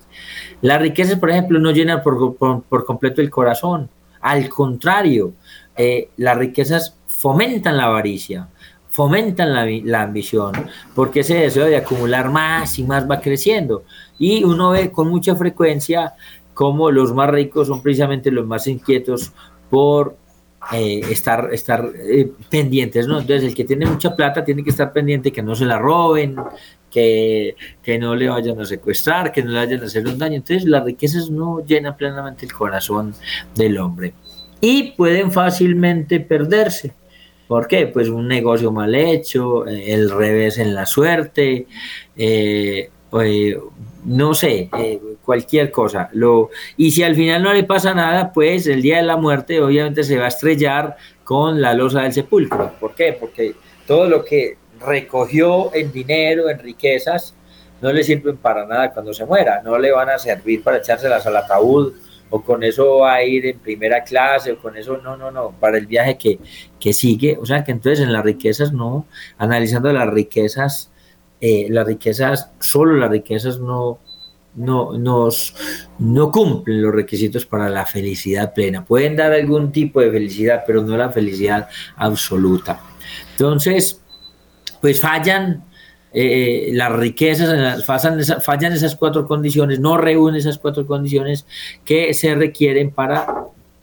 [0.62, 3.88] Las riquezas, por ejemplo, no llenan por, por, completo el corazón.
[4.20, 5.34] Al contrario,
[6.16, 8.48] las riquezas fomentan la avaricia,
[8.94, 9.52] fomentan
[9.84, 10.52] la, ambición,
[10.94, 13.84] porque ese deseo de acumular más y más va creciendo.
[14.18, 16.14] Y uno ve con mucha frecuencia
[16.54, 19.32] cómo los más ricos son precisamente los más inquietos
[19.68, 20.16] por
[20.72, 23.20] eh, estar, estar eh, pendientes, ¿no?
[23.20, 26.36] Entonces el que tiene mucha plata tiene que estar pendiente que no se la roben,
[26.90, 30.36] que, que, no le vayan a secuestrar, que no le vayan a hacer un daño.
[30.36, 33.14] Entonces las riquezas no llenan plenamente el corazón
[33.54, 34.14] del hombre
[34.60, 36.94] y pueden fácilmente perderse.
[37.46, 37.86] ¿Por qué?
[37.88, 41.66] Pues un negocio mal hecho, eh, el revés en la suerte,
[44.06, 44.70] no sé,
[45.24, 46.08] cualquier cosa.
[46.12, 49.60] Lo, y si al final no le pasa nada, pues el día de la muerte
[49.60, 52.72] obviamente se va a estrellar con la losa del sepulcro.
[52.78, 53.16] ¿Por qué?
[53.18, 53.54] Porque
[53.86, 57.34] todo lo que recogió en dinero, en riquezas,
[57.80, 61.26] no le sirven para nada cuando se muera, no le van a servir para echárselas
[61.26, 61.92] al ataúd
[62.30, 65.52] o con eso va a ir en primera clase, o con eso, no, no, no,
[65.52, 66.40] para el viaje que,
[66.80, 67.38] que sigue.
[67.40, 69.06] O sea que entonces en las riquezas no,
[69.38, 70.90] analizando las riquezas,
[71.40, 74.00] eh, las riquezas, solo las riquezas no,
[74.56, 75.54] no, nos,
[75.98, 78.84] no cumplen los requisitos para la felicidad plena.
[78.84, 82.80] Pueden dar algún tipo de felicidad, pero no la felicidad absoluta.
[83.32, 84.00] Entonces,
[84.80, 85.64] pues fallan
[86.12, 91.46] eh, las riquezas, fallan, fallan esas cuatro condiciones, no reúnen esas cuatro condiciones
[91.84, 93.26] que se requieren para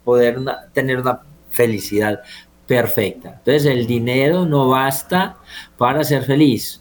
[0.04, 0.38] poder
[0.72, 2.20] tener una felicidad
[2.66, 3.34] perfecta.
[3.38, 5.36] Entonces el dinero no basta
[5.76, 6.80] para ser feliz.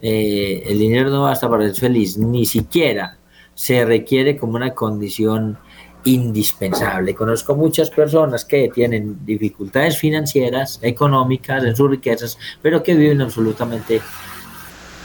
[0.00, 3.18] Eh, el dinero no basta para ser feliz, ni siquiera
[3.54, 5.58] se requiere como una condición
[6.04, 7.14] indispensable.
[7.14, 14.00] Conozco muchas personas que tienen dificultades financieras, económicas, en sus riquezas, pero que viven absolutamente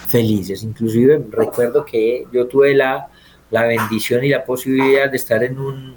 [0.07, 0.63] felices.
[0.63, 3.07] Inclusive recuerdo que yo tuve la,
[3.51, 5.95] la bendición y la posibilidad de estar en un,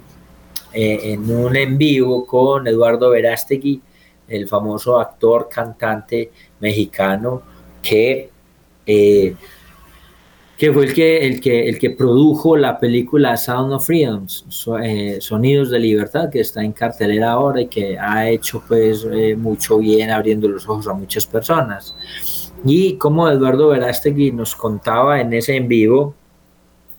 [0.71, 3.81] eh, en un en vivo con Eduardo Verástegui,
[4.27, 7.41] el famoso actor, cantante mexicano
[7.81, 8.29] que,
[8.85, 9.35] eh,
[10.63, 14.25] que fue el que, el, que, el que produjo la película Sound of Freedom,
[14.81, 19.05] eh, Sonidos de Libertad, que está en cartelera ahora y que ha hecho pues
[19.35, 21.93] mucho bien abriendo los ojos a muchas personas.
[22.63, 26.15] Y como Eduardo Verástegui nos contaba en ese en vivo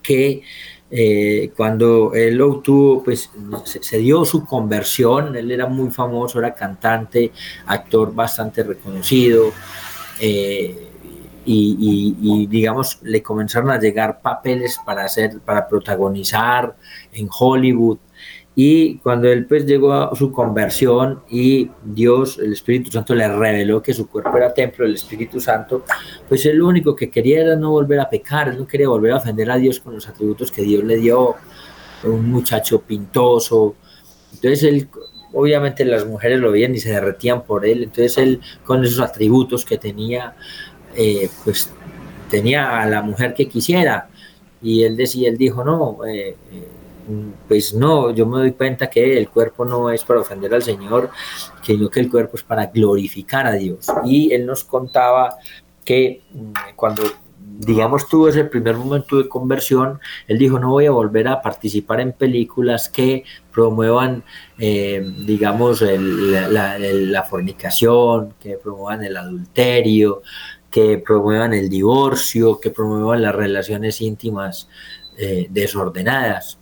[0.03, 0.43] que
[0.91, 3.31] eh, cuando él obtuvo, pues
[3.65, 7.33] se, dio su conversión, él era muy famoso, era cantante,
[7.65, 9.55] actor bastante reconocido,
[10.21, 10.91] eh,
[11.45, 16.77] y, digamos, le comenzaron a llegar papeles para hacer, para protagonizar
[17.13, 17.99] en Hollywood.
[18.57, 23.83] Y cuando él pues llegó a su conversión y Dios, el Espíritu Santo le reveló
[23.83, 25.85] que su cuerpo era templo del Espíritu Santo,
[26.29, 29.11] pues él lo único que quería era no volver a pecar, él no quería volver
[29.11, 31.35] a ofender a Dios con los atributos que Dios le dio,
[32.05, 33.75] un muchacho pintoso.
[34.35, 34.89] Entonces él,
[35.33, 39.65] obviamente las mujeres lo veían y se derretían por él, entonces él con esos atributos
[39.65, 40.37] que tenía,
[40.97, 41.71] eh, pues
[42.31, 44.09] tenía a la mujer que quisiera.
[44.63, 46.69] Y él decía, él dijo, no, eh, eh
[47.49, 51.11] pues no, yo me doy cuenta que el cuerpo no es para ofender al Señor,
[51.63, 53.87] sino que el cuerpo es para glorificar a Dios.
[54.05, 55.37] Y él nos contaba
[55.85, 57.03] que mm, cuando,
[57.39, 62.01] digamos, tuvo ese primer momento de conversión, él dijo, no voy a volver a participar
[62.01, 64.25] en películas que promuevan,
[64.59, 70.23] eh, digamos, la, fornicación, que promuevan el adulterio,
[70.75, 74.69] que promuevan el divorcio, que promuevan las relaciones íntimas
[75.17, 76.59] eh, desordenadas.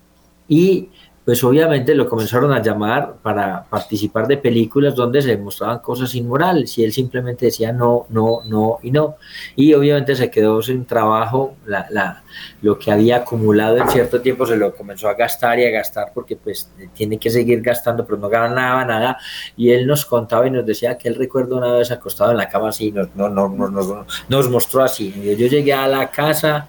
[0.46, 0.90] Y
[1.24, 6.76] pues obviamente lo comenzaron a llamar para participar de películas donde se mostraban cosas inmorales
[6.78, 9.16] y él simplemente decía no, no, no y no.
[9.54, 12.24] Y obviamente se quedó sin trabajo, la, la,
[12.60, 16.10] lo que había acumulado en cierto tiempo se lo comenzó a gastar y a gastar
[16.12, 19.18] porque pues tiene que seguir gastando pero no ganaba nada
[19.56, 22.48] y él nos contaba y nos decía que él recuerdo una vez acostado en la
[22.48, 25.12] cama así, nos, no, no, no, nos mostró así.
[25.38, 26.68] Yo llegué a la casa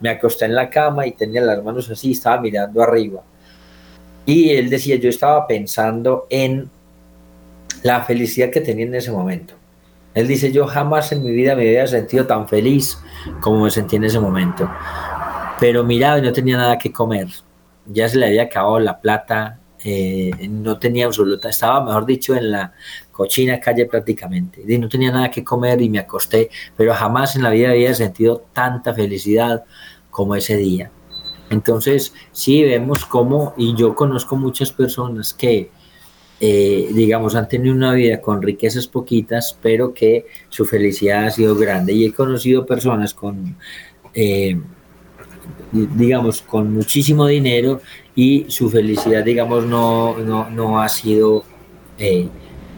[0.00, 3.22] me acosté en la cama y tenía las manos así, estaba mirando arriba.
[4.24, 6.70] Y él decía, yo estaba pensando en
[7.82, 9.54] la felicidad que tenía en ese momento.
[10.14, 12.98] Él dice, yo jamás en mi vida me había sentido tan feliz
[13.40, 14.70] como me sentí en ese momento.
[15.58, 17.28] Pero miraba y no tenía nada que comer.
[17.86, 22.52] Ya se le había acabado la plata, eh, no tenía absoluta, estaba, mejor dicho, en
[22.52, 22.72] la
[23.10, 24.62] cochina calle prácticamente.
[24.66, 27.94] Y no tenía nada que comer y me acosté, pero jamás en la vida había
[27.94, 29.64] sentido tanta felicidad
[30.10, 30.90] como ese día.
[31.52, 35.70] Entonces, sí vemos cómo, y yo conozco muchas personas que,
[36.40, 41.54] eh, digamos, han tenido una vida con riquezas poquitas, pero que su felicidad ha sido
[41.54, 41.92] grande.
[41.92, 43.54] Y he conocido personas con,
[44.14, 44.58] eh,
[45.72, 47.82] digamos, con muchísimo dinero
[48.16, 51.44] y su felicidad, digamos, no, no, ha sido
[51.98, 52.28] eh,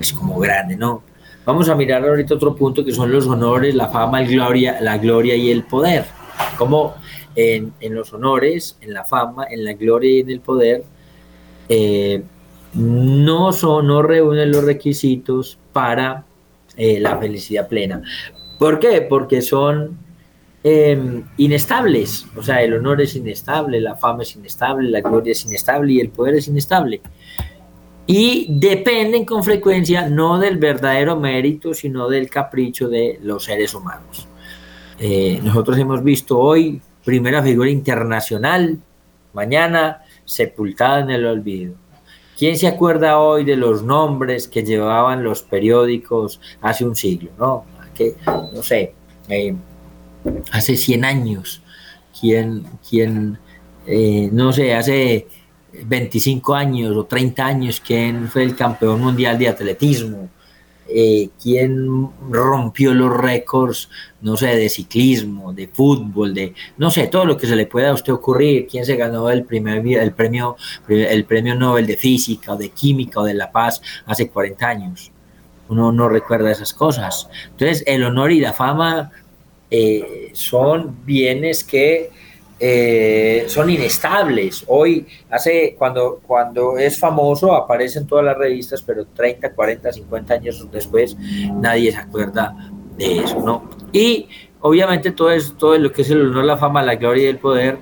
[0.00, 1.04] es como grande, ¿no?
[1.46, 4.98] Vamos a mirar ahorita otro punto que son los honores, la fama, el gloria, la
[4.98, 6.06] gloria y el poder.
[6.58, 6.94] Como
[7.36, 10.84] en, los honores, en la fama, en la gloria y en el poder,
[11.68, 12.22] eh,
[12.74, 16.24] no, son, no reúnen los requisitos para
[16.76, 18.02] eh, la felicidad plena.
[18.58, 19.02] ¿Por qué?
[19.02, 19.98] Porque son
[20.62, 22.26] em, inestables.
[22.36, 26.00] O sea, el honor es inestable, la fama es inestable, la gloria es inestable y
[26.00, 27.00] el poder es inestable.
[28.06, 34.28] Y dependen con frecuencia no del verdadero mérito, sino del capricho de los seres humanos.
[34.98, 38.78] Eh, nosotros hemos visto hoy primera figura internacional,
[39.32, 41.74] mañana sepultada en el olvido.
[42.38, 47.30] ¿Quién se acuerda hoy de los nombres que llevaban los periódicos hace un siglo?
[47.38, 48.94] No, que, no sé,
[49.28, 49.54] eh,
[50.50, 51.62] hace 100 años.
[52.18, 53.38] ¿Quién, quién
[53.86, 55.26] eh, no sé, hace
[55.72, 60.28] 25 años o 30 años, quién fue el campeón mundial de atletismo?
[60.88, 63.88] Eh, quién rompió los récords,
[64.20, 67.90] no sé, de ciclismo, de fútbol, de, no sé, todo lo que se le pueda
[67.90, 70.56] a usted ocurrir, quién se ganó el, primer, el, premio,
[70.88, 75.12] el premio Nobel de Física o de Química o de La Paz hace 40 años.
[75.68, 77.28] Uno no recuerda esas cosas.
[77.46, 79.10] Entonces, el honor y la fama
[79.70, 82.10] eh, son bienes que
[82.58, 84.64] eh, son inestables.
[84.68, 90.34] Hoy, hace, cuando, cuando es famoso, aparece en todas las revistas, pero 30, 40, 50
[90.34, 91.16] años después,
[91.54, 92.54] nadie se acuerda
[92.96, 93.68] de eso, ¿no?
[93.92, 94.28] Y
[94.60, 97.38] obviamente todo, es, todo lo que es el honor, la fama, la gloria y el
[97.38, 97.78] poder,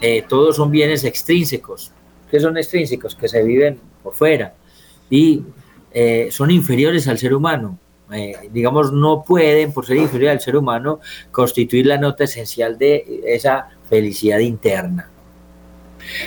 [0.00, 1.92] eh, todos son bienes extrínsecos.
[2.30, 3.14] que son extrínsecos?
[3.14, 4.54] Que se viven por fuera
[5.08, 5.42] y
[5.92, 7.78] eh, son inferiores al ser humano.
[8.50, 10.98] digamos, no pueden, por ser inferiores al ser humano,
[11.30, 15.10] constituir la nota esencial de esa felicidad interna.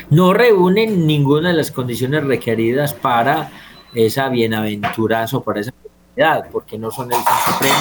[0.10, 3.52] No reúnen ninguna de las condiciones requeridas para
[3.96, 7.76] esa bienaventuranza o para esa felicidad, porque no son el fin supremo.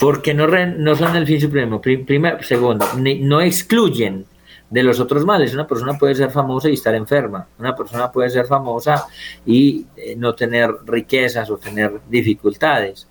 [0.00, 1.80] Porque no, no son el fin supremo.
[1.80, 4.26] Primero, segundo, no excluyen
[4.74, 5.54] de los otros males.
[5.54, 7.46] Una persona puede ser famosa y estar enferma.
[7.60, 9.06] Una persona puede ser famosa
[9.46, 13.06] y eh, no tener riquezas o tener dificultades.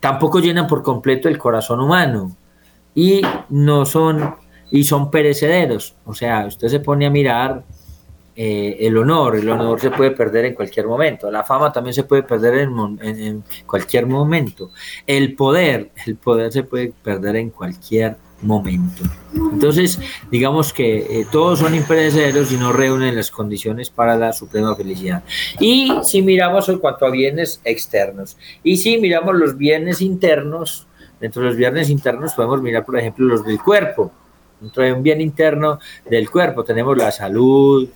[0.00, 2.36] tampoco llenan por completo el corazón humano
[2.94, 4.34] y no son
[4.72, 5.94] y son perecederos.
[6.04, 7.62] O sea, usted se pone a mirar
[8.34, 12.02] eh, el honor, el honor se puede perder en cualquier momento, la fama también se
[12.02, 14.72] puede perder en, en, cualquier momento,
[15.06, 19.02] el poder, el poder se puede perder en cualquier momento.
[19.34, 19.98] Entonces,
[20.30, 25.24] digamos que eh, todos son imperecederos y no reúnen las condiciones para la suprema felicidad.
[25.58, 30.86] Y si miramos en cuanto a bienes externos, y si miramos los bienes internos,
[31.20, 34.12] dentro de los bienes internos podemos mirar, por ejemplo, los del cuerpo.
[34.60, 35.78] Dentro de un bien interno
[36.08, 37.88] del cuerpo tenemos la salud,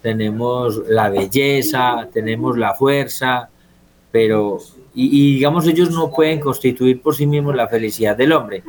[0.00, 3.48] tenemos la belleza, tenemos la fuerza,
[4.12, 4.58] pero,
[4.94, 8.62] y digamos, ellos no pueden constituir por sí mismos la felicidad del hombre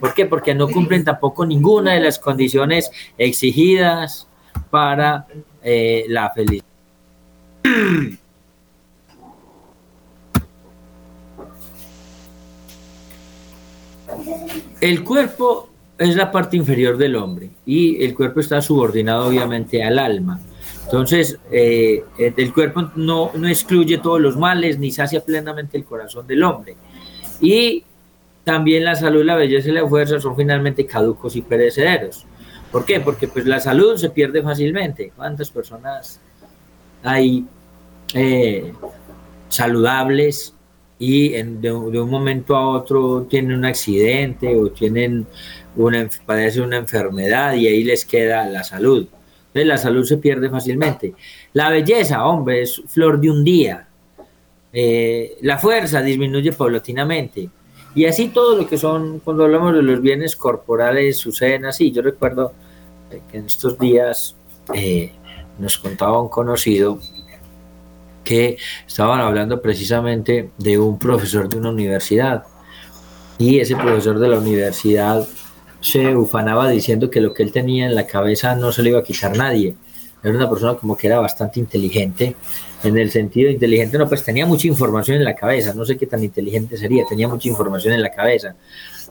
[0.00, 0.26] ¿Por qué?
[0.26, 4.26] Porque no cumplen tampoco ninguna de las condiciones exigidas
[4.70, 5.26] para
[5.62, 6.64] eh, la felicidad.
[14.80, 19.98] El cuerpo es la parte inferior del hombre y el cuerpo está subordinado obviamente al
[19.98, 20.40] alma.
[20.84, 26.26] Entonces, eh, el cuerpo no, no excluye todos los males ni sacia plenamente el corazón
[26.26, 26.76] del hombre.
[27.40, 27.84] Y
[28.50, 32.26] también la salud, la belleza y la fuerza son finalmente caducos y perecederos.
[32.72, 32.98] ¿Por qué?
[32.98, 35.12] Porque pues la salud se pierde fácilmente.
[35.14, 36.20] ¿Cuántas personas
[37.04, 37.46] hay
[38.12, 38.72] eh,
[39.48, 40.52] saludables
[40.98, 45.28] y de, un momento a otro tienen un accidente o tienen
[45.76, 49.06] una, padecen una enfermedad y ahí les queda la salud?
[49.46, 51.14] Entonces la salud se pierde fácilmente.
[51.52, 53.86] La belleza, hombre, es flor de un día.
[54.72, 57.48] Eh, la fuerza disminuye paulatinamente
[57.94, 61.90] y así todo lo que son, cuando hablamos de los bienes corporales, suceden así.
[61.90, 62.52] Yo recuerdo
[63.30, 64.36] que en estos días
[64.74, 65.12] eh,
[65.58, 67.00] nos contaba un conocido
[68.22, 72.44] que estaban hablando precisamente de un profesor de una universidad.
[73.38, 75.26] Y ese profesor de la universidad
[75.80, 79.00] se ufanaba diciendo que lo que él tenía en la cabeza no se le iba
[79.00, 79.74] a quitar nadie.
[80.22, 82.36] Era una persona como que era bastante inteligente
[82.82, 86.06] en el sentido inteligente, no, pues tenía mucha información en la cabeza, no sé qué
[86.06, 88.54] tan inteligente sería, tenía mucha información en la cabeza.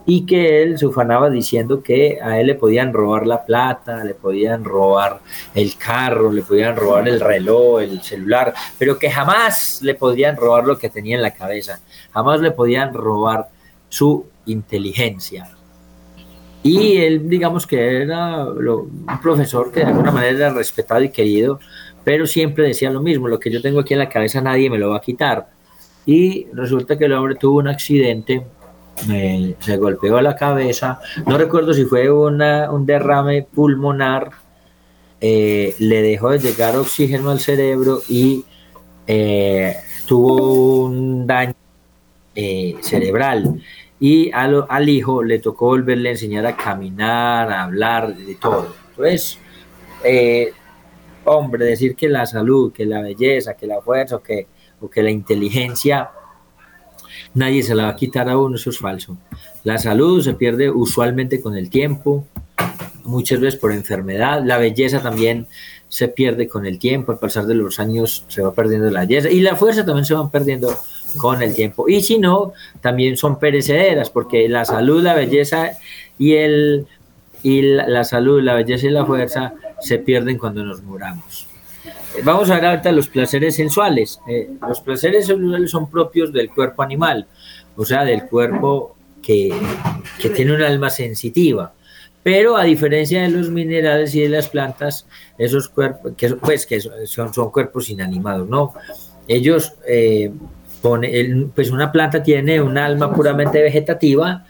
[0.06, 4.14] Y que él se ufanaba diciendo que a él le podían robar la plata, le
[4.14, 5.20] podían robar
[5.54, 10.64] el carro, le podían robar el reloj, el celular, pero que jamás le podían robar
[10.64, 11.80] lo que tenía en la cabeza,
[12.12, 13.48] jamás le podían robar
[13.88, 15.59] su inteligencia.
[16.62, 21.58] Y él, digamos que era un profesor que de alguna manera era respetado y querido,
[22.04, 24.78] pero siempre decía lo mismo, lo que yo tengo aquí en la cabeza nadie me
[24.78, 25.48] lo va a quitar.
[26.04, 28.44] Y resulta que el hombre tuvo un accidente,
[29.60, 34.30] se golpeó la cabeza, no recuerdo si fue una, un derrame pulmonar,
[35.20, 38.44] eh, le dejó de llegar oxígeno al cerebro y
[39.06, 41.54] eh, tuvo un daño
[42.34, 43.60] eh, cerebral.
[44.00, 48.74] Y al, hijo le tocó volverle a enseñar a caminar, a hablar, de todo.
[48.90, 49.38] Entonces,
[51.24, 54.46] hombre, decir que la salud, que la belleza, que la fuerza que,
[54.80, 56.10] o que la inteligencia,
[57.34, 59.16] nadie se la va a quitar a uno, eso es falso.
[59.64, 62.26] La salud se pierde usualmente con el tiempo,
[63.04, 65.46] muchas veces por enfermedad, la belleza también
[65.90, 69.28] se pierde con el tiempo, al pasar de los años se va perdiendo la belleza
[69.28, 70.72] y la fuerza también se van perdiendo
[71.16, 71.88] con el tiempo.
[71.88, 75.72] Y si no, también son perecederas, porque la salud, la belleza
[76.16, 76.86] y el
[77.42, 81.48] y la, salud, la belleza y la fuerza se pierden cuando nos muramos.
[82.16, 84.20] Eh, vamos a ver ahorita los placeres sensuales.
[84.28, 87.26] Eh, los placeres sensuales son propios del cuerpo animal,
[87.76, 89.52] o sea, del cuerpo que,
[90.20, 91.72] que tiene un alma sensitiva.
[92.22, 95.06] Pero a diferencia de los minerales y de las plantas,
[95.38, 98.74] esos cuerpos, que, pues que son, son cuerpos inanimados, ¿no?
[99.26, 100.30] Ellos, eh,
[101.54, 104.44] pues una planta tiene un alma puramente vegetativa,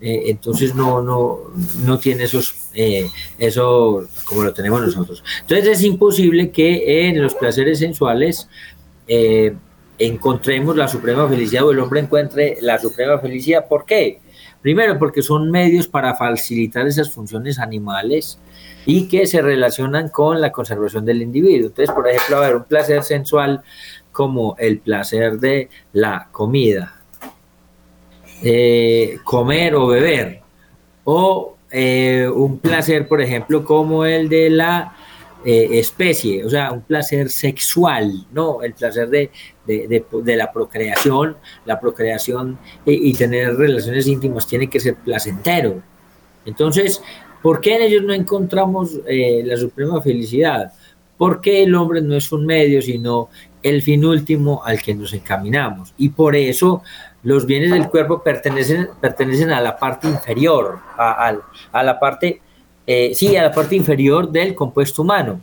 [0.00, 1.40] eh, entonces no, no,
[1.84, 3.06] no tiene esos, eh,
[3.38, 5.22] eso como lo tenemos nosotros.
[5.42, 8.48] Entonces es imposible que en los placeres sensuales
[9.06, 9.54] eh,
[9.98, 13.68] encontremos la suprema felicidad o el hombre encuentre la suprema felicidad.
[13.68, 14.20] ¿Por qué?
[14.62, 18.38] Primero, porque son medios para facilitar esas funciones animales
[18.84, 21.68] y que se relacionan con la conservación del individuo.
[21.68, 23.62] Entonces, por ejemplo, a ver, un placer sensual
[24.12, 27.00] como el placer de la comida,
[28.42, 30.40] eh, comer o beber,
[31.04, 34.94] o eh, un placer, por ejemplo, como el de la
[35.44, 38.62] eh, especie, o sea, un placer sexual, ¿no?
[38.62, 39.30] El placer de,
[40.36, 45.82] la procreación, la procreación y, tener relaciones íntimas tiene que ser placentero.
[46.44, 47.02] Entonces,
[47.42, 50.72] ¿por qué en ellos no encontramos la suprema felicidad?
[51.16, 53.28] Porque el hombre no es un medio, sino
[53.62, 55.94] el fin último al que nos encaminamos.
[55.98, 56.82] Y por eso
[57.22, 61.34] los bienes del cuerpo pertenecen, pertenecen a la parte inferior, a,
[61.82, 62.40] la parte,
[62.86, 65.40] eh, sí, a la parte inferior del compuesto humano,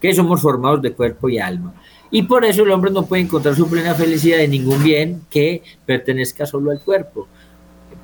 [0.00, 1.74] que somos formados de cuerpo y alma.
[2.10, 5.62] Y por eso el hombre no puede encontrar su plena felicidad en ningún bien que
[5.84, 7.26] pertenezca solo al cuerpo.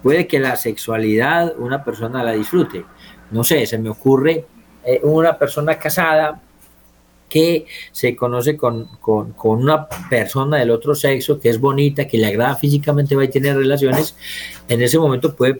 [0.03, 2.85] Puede que la sexualidad una persona la disfrute.
[3.31, 4.45] No sé, se me ocurre
[4.85, 6.41] eh, una persona casada
[7.33, 8.91] que se conoce con,
[9.43, 13.57] una persona del otro sexo que es bonita, que le agrada físicamente, va a tener
[13.57, 14.15] relaciones,
[14.69, 15.59] en ese momento puede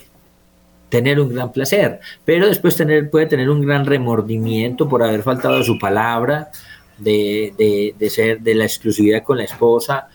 [0.93, 5.57] tener un gran placer, pero después tener, puede tener un gran remordimiento por haber faltado
[5.57, 6.51] a su palabra,
[6.99, 10.09] de, ser de la exclusividad con la esposa,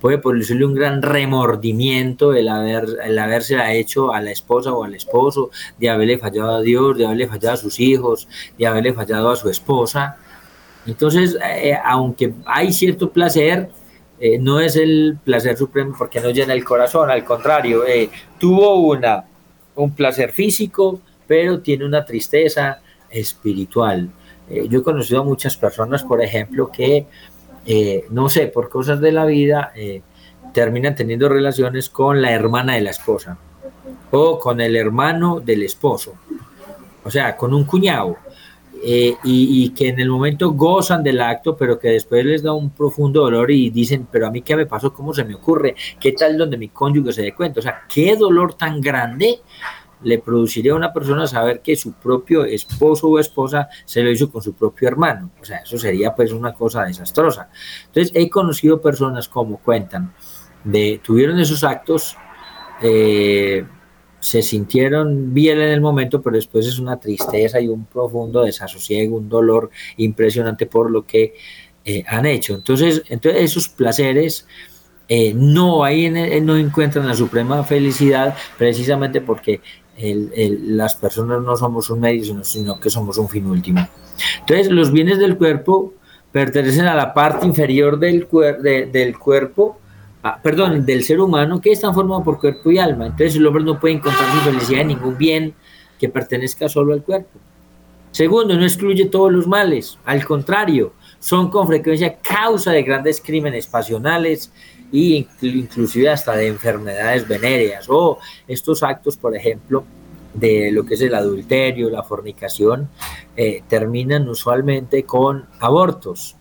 [0.00, 4.94] puede producirle un gran remordimiento el, haber, el haberse hecho a la esposa o al
[4.94, 9.30] esposo, de haberle fallado a Dios, de haberle fallado a sus hijos, de haberle fallado
[9.30, 10.16] a su esposa.
[10.86, 13.68] Entonces, eh, aunque hay cierto placer,
[14.18, 18.08] eh, no es el placer supremo porque no llena el corazón, al contrario, eh,
[18.38, 19.24] tuvo una,
[19.76, 24.10] un placer físico, pero tiene una tristeza espiritual.
[24.68, 27.06] yo he conocido a muchas personas, por ejemplo, que,
[28.10, 29.72] no sé, por cosas de la vida,
[30.52, 33.38] terminan teniendo relaciones con la hermana de la esposa
[34.10, 36.14] o con el hermano del esposo,
[37.02, 38.16] o sea, con un cuñado
[38.86, 42.68] eh, y, que en el momento gozan del acto, pero que después les da un
[42.68, 46.12] profundo dolor y dicen, pero a mí qué me pasó, cómo se me ocurre, qué
[46.12, 49.40] tal donde mi cónyuge se dé cuenta, o sea, qué dolor tan grande
[50.02, 54.30] le produciría a una persona saber que su propio esposo o esposa se lo hizo
[54.30, 57.48] con su propio hermano, o sea, eso sería pues una cosa desastrosa.
[57.86, 60.12] Entonces, he conocido personas como cuentan,
[60.62, 62.18] de, tuvieron esos actos,
[62.82, 63.64] eh,
[64.24, 69.18] se sintieron bien en el momento, pero después es una tristeza y un profundo desasosiego,
[69.18, 69.68] un dolor
[69.98, 71.34] impresionante por lo que
[71.84, 72.54] eh, han hecho.
[72.54, 74.46] Entonces, entonces esos placeres
[75.08, 76.08] eh, no ahí
[76.40, 79.60] no encuentran la suprema felicidad precisamente porque
[79.98, 83.86] las personas no somos un medio, sino, que somos un fin último.
[84.40, 85.92] Entonces, los bienes del cuerpo
[86.32, 88.26] pertenecen a la parte inferior del,
[88.90, 89.78] del cuerpo
[90.26, 93.04] Ah, perdón, del ser humano que están formados por cuerpo y alma.
[93.04, 95.54] Entonces el hombre no puede encontrar su felicidad en ningún bien
[95.98, 97.38] que pertenezca solo al cuerpo.
[98.10, 103.66] Segundo, no excluye todos los males, al contrario, son con frecuencia causa de grandes crímenes
[103.66, 104.50] pasionales
[104.90, 108.18] e inclusive hasta de enfermedades venéreas o
[108.48, 109.84] estos actos, por ejemplo,
[110.32, 112.88] de lo que es el adulterio, la fornicación,
[113.36, 116.36] eh, terminan usualmente con abortos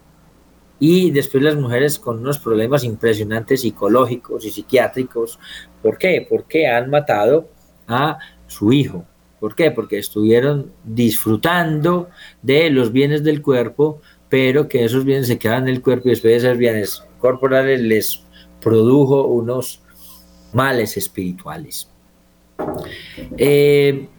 [0.86, 5.40] y después las mujeres con unos problemas impresionantes psicológicos y psiquiátricos.
[5.82, 6.28] ¿Por qué?
[6.30, 7.48] Porque han matado
[7.88, 9.06] a su hijo.
[9.40, 9.72] ¿Por qué?
[9.72, 12.10] Porque estuvieron disfrutando
[12.42, 16.12] de los bienes del cuerpo, pero que esos bienes se quedan en el cuerpo y
[16.12, 18.22] después de esos bienes corporales les
[18.60, 19.82] produjo unos
[20.52, 21.90] males espirituales.
[23.38, 24.10] Eh,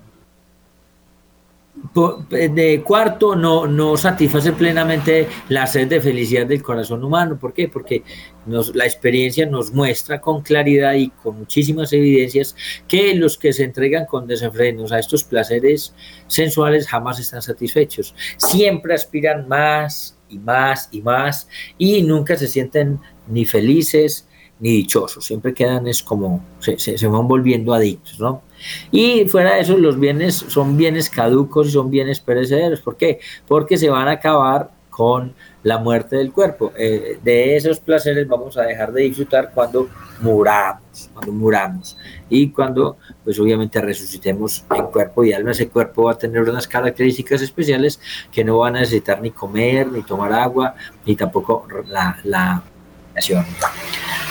[1.93, 7.39] de cuarto, no, no satisface plenamente la sed de felicidad del corazón humano.
[7.39, 7.68] ¿Por qué?
[7.68, 8.03] Porque
[8.47, 12.57] nos, la experiencia nos muestra con claridad y con muchísimas evidencias
[12.89, 15.95] que los que se entregan con desenfrenos a estos placeres
[16.26, 18.14] sensuales jamás están satisfechos.
[18.39, 24.26] Siempre aspiran más y más y más y nunca se sienten ni felices
[24.59, 25.26] ni dichosos.
[25.26, 28.43] Siempre quedan es como, se, se van volviendo adictos, ¿no?
[28.90, 32.80] Y fuera de eso, los bienes son bienes caducos y son bienes perecederos.
[32.80, 33.20] ¿Por qué?
[33.46, 35.34] Porque se van a acabar con
[35.64, 36.72] la muerte del cuerpo.
[36.76, 39.88] Eh, de esos placeres vamos a dejar de disfrutar cuando
[40.20, 41.96] muramos, cuando muramos.
[42.28, 46.68] Y cuando, pues obviamente resucitemos en cuerpo y alma, ese cuerpo va a tener unas
[46.68, 47.98] características especiales
[48.30, 52.62] que no van a necesitar ni comer, ni tomar agua, ni tampoco la, la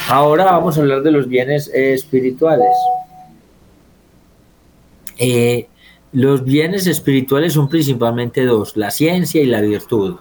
[0.10, 2.76] Ahora vamos a hablar de los bienes espirituales.
[5.18, 5.68] Eh,
[6.12, 10.18] los bienes espirituales son principalmente dos, la ciencia y la virtud.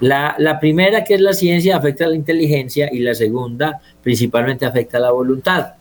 [0.00, 4.96] La, primera, que es la ciencia, afecta a la inteligencia y la segunda, principalmente, afecta
[4.96, 5.74] a la voluntad.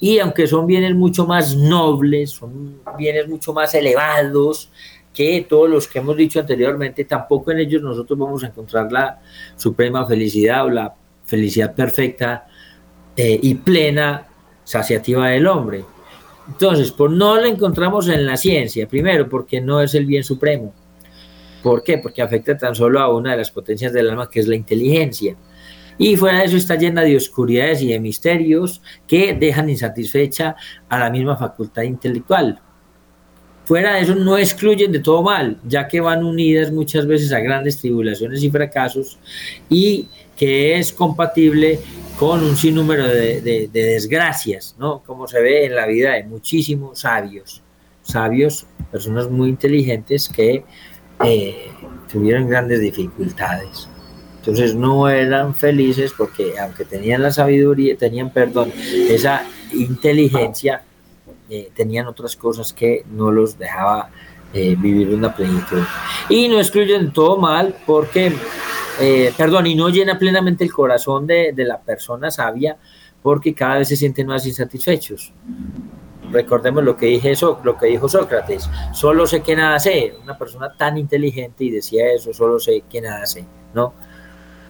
[0.00, 4.70] Y aunque son bienes mucho más nobles, son bienes mucho más elevados
[5.14, 9.20] que todos los que hemos dicho anteriormente, tampoco en ellos nosotros vamos a encontrar la
[9.56, 10.94] suprema felicidad o la
[11.24, 12.46] felicidad perfecta
[13.16, 14.26] eh, y plena,
[14.64, 15.84] saciativa del hombre.
[16.48, 20.74] Entonces, por no lo encontramos en la ciencia, primero porque no es el bien supremo.
[21.62, 21.98] ¿Por qué?
[21.98, 25.34] Porque afecta tan solo a una de las potencias del alma, que es la inteligencia.
[25.96, 30.56] Y fuera de eso está llena de oscuridades y de misterios que dejan insatisfecha
[30.88, 32.60] a la misma facultad intelectual.
[33.64, 37.40] Fuera de eso no excluyen de todo mal, ya que van unidas muchas veces a
[37.40, 39.18] grandes tribulaciones y fracasos
[39.70, 41.80] y que es compatible
[42.18, 45.02] con un sinnúmero de, desgracias, ¿no?
[45.04, 47.62] Como se ve en la vida de muchísimos sabios,
[48.02, 50.64] sabios, personas muy inteligentes que
[51.24, 51.68] eh,
[52.10, 53.88] tuvieron grandes dificultades.
[54.38, 58.72] Entonces no eran felices porque aunque tenían la sabiduría, tenían, perdón,
[59.08, 60.82] esa inteligencia,
[61.48, 64.10] eh, tenían otras cosas que no los dejaba
[64.52, 65.82] eh, vivir una plenitud.
[66.28, 68.32] Y no excluyen todo mal porque,
[69.00, 72.76] eh, perdón, y no llena plenamente el corazón de, de, la persona sabia
[73.22, 75.32] porque cada vez se sienten más insatisfechos.
[76.30, 81.70] Recordemos lo que, dijo Sócrates, solo sé que nada sé, una persona tan inteligente y
[81.70, 83.94] decía eso, solo sé que nada sé, ¿no?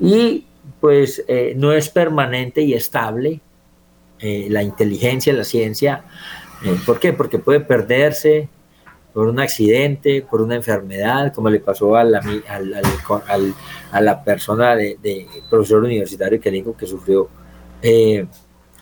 [0.00, 0.46] Y
[0.80, 3.40] pues eh, no es permanente y estable
[4.20, 6.04] la inteligencia, la ciencia,
[6.86, 7.12] ¿por qué?
[7.12, 8.48] Porque puede perderse,
[9.14, 12.20] por un accidente, por una enfermedad, como le pasó a la,
[13.92, 17.28] a la persona de, profesor universitario que dijo que sufrió
[17.80, 18.26] eh,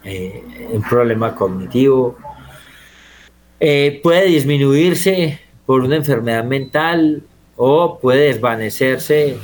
[0.03, 2.16] eh, un problema cognitivo.
[3.61, 7.22] Eh, puede disminuirse por una enfermedad mental
[7.57, 9.37] o puede desvanecerse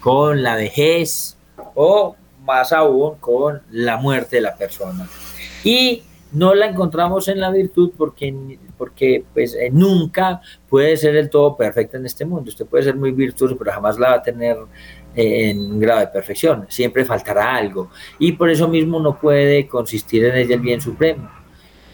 [0.00, 1.36] con la vejez
[1.74, 2.14] o
[2.44, 5.08] más aún con la muerte de la persona.
[5.64, 6.04] Y
[6.34, 11.56] no la encontramos en la virtud porque, porque pues, eh, nunca puede ser el todo
[11.56, 12.48] perfecta en este mundo.
[12.48, 14.56] Usted puede ser muy virtuoso, pero jamás la va a tener
[15.14, 16.66] eh, en grado de perfección.
[16.68, 17.90] Siempre faltará algo.
[18.18, 21.30] Y por eso mismo no puede consistir en ella el bien supremo.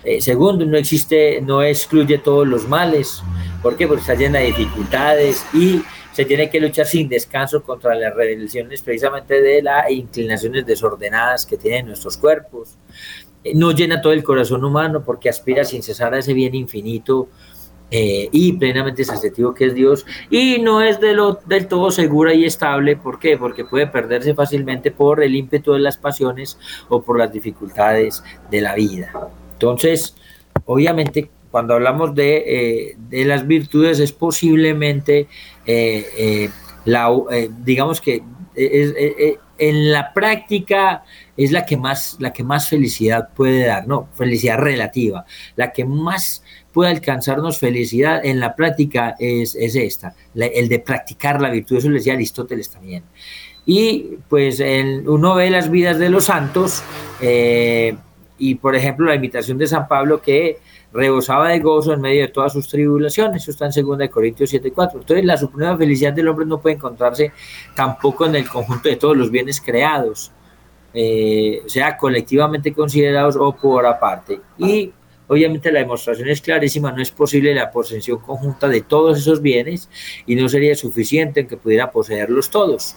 [0.02, 3.22] Eh, segundo, no existe, no excluye todos los males.
[3.62, 3.86] ¿Por qué?
[3.86, 8.82] Porque está llena de dificultades y se tiene que luchar sin descanso contra las rebeliones
[8.82, 12.76] precisamente de las inclinaciones desordenadas que tienen nuestros cuerpos
[13.54, 17.28] no llena todo el corazón humano porque aspira sin cesar a ese bien infinito
[17.92, 22.32] eh, y plenamente sensitivo que es Dios y no es de lo, del todo segura
[22.34, 22.96] y estable.
[22.96, 23.36] ¿Por qué?
[23.36, 28.60] Porque puede perderse fácilmente por el ímpetu de las pasiones o por las dificultades de
[28.60, 29.10] la vida.
[29.54, 30.14] Entonces,
[30.66, 35.26] obviamente, cuando hablamos de, eh, las virtudes es posiblemente,
[35.66, 36.48] eh,
[36.84, 37.10] la,
[37.64, 38.22] digamos que
[39.60, 41.04] en la práctica
[41.36, 45.24] es la que más, la que más felicidad puede dar, no, felicidad relativa,
[45.56, 51.50] la que más puede alcanzarnos felicidad en la práctica es, esta, el de practicar la
[51.50, 53.04] virtud, eso le decía Aristóteles también.
[53.66, 54.62] Y pues
[55.06, 56.82] uno ve las vidas de los santos
[57.20, 57.96] eh,
[58.38, 60.58] y por ejemplo la invitación de San Pablo que
[60.92, 63.42] rebosaba de gozo en medio de todas sus tribulaciones.
[63.42, 65.00] Eso está en 2 Corintios 7:4.
[65.00, 67.32] Entonces, la suprema felicidad del hombre no puede encontrarse
[67.74, 70.32] tampoco en el conjunto de todos los bienes creados,
[70.92, 74.40] eh, sea colectivamente considerados o por aparte.
[74.58, 74.92] Y
[75.28, 79.88] obviamente la demostración es clarísima, no es posible la posesión conjunta de todos esos bienes
[80.26, 82.96] y no sería suficiente en que pudiera poseerlos todos.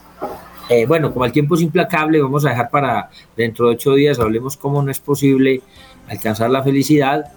[0.70, 4.20] Eh, bueno, como el tiempo es implacable, vamos a dejar para dentro de ocho días,
[4.20, 5.62] hablemos cómo no es posible
[6.08, 7.32] alcanzar la felicidad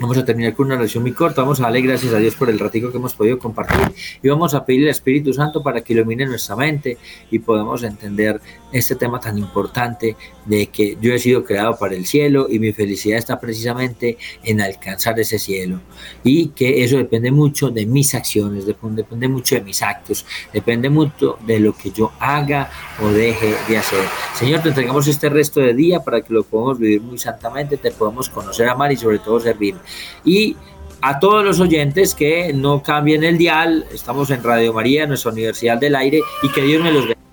[0.00, 1.42] Vamos a terminar con una oración muy corta.
[1.42, 3.92] Vamos a darle gracias a Dios por el ratico que hemos podido compartir
[4.22, 6.98] y vamos a pedirle al Espíritu Santo para que ilumine nuestra mente
[7.32, 8.40] y podamos entender
[8.72, 12.72] este tema tan importante de que yo he sido creado para el cielo y mi
[12.72, 15.80] felicidad está precisamente en alcanzar ese cielo
[16.22, 21.38] y que eso depende mucho de mis acciones, depende mucho de mis actos, depende mucho
[21.46, 22.70] de lo que yo haga
[23.02, 24.04] o deje de hacer.
[24.34, 27.90] Señor, te entregamos este resto de día para que lo podamos vivir muy santamente, te
[27.90, 29.76] podamos conocer, amar y sobre todo servir.
[30.24, 30.56] Y
[31.00, 35.78] a todos los oyentes que no cambien el dial, estamos en Radio María, nuestra Universidad
[35.78, 37.27] del Aire, y que Dios me los bendiga.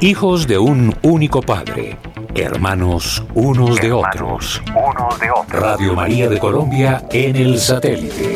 [0.00, 1.96] Hijos de un único Padre,
[2.34, 4.62] hermanos unos de otros.
[4.68, 5.62] Unos de otros.
[5.62, 8.34] Radio María de Colombia en el satélite.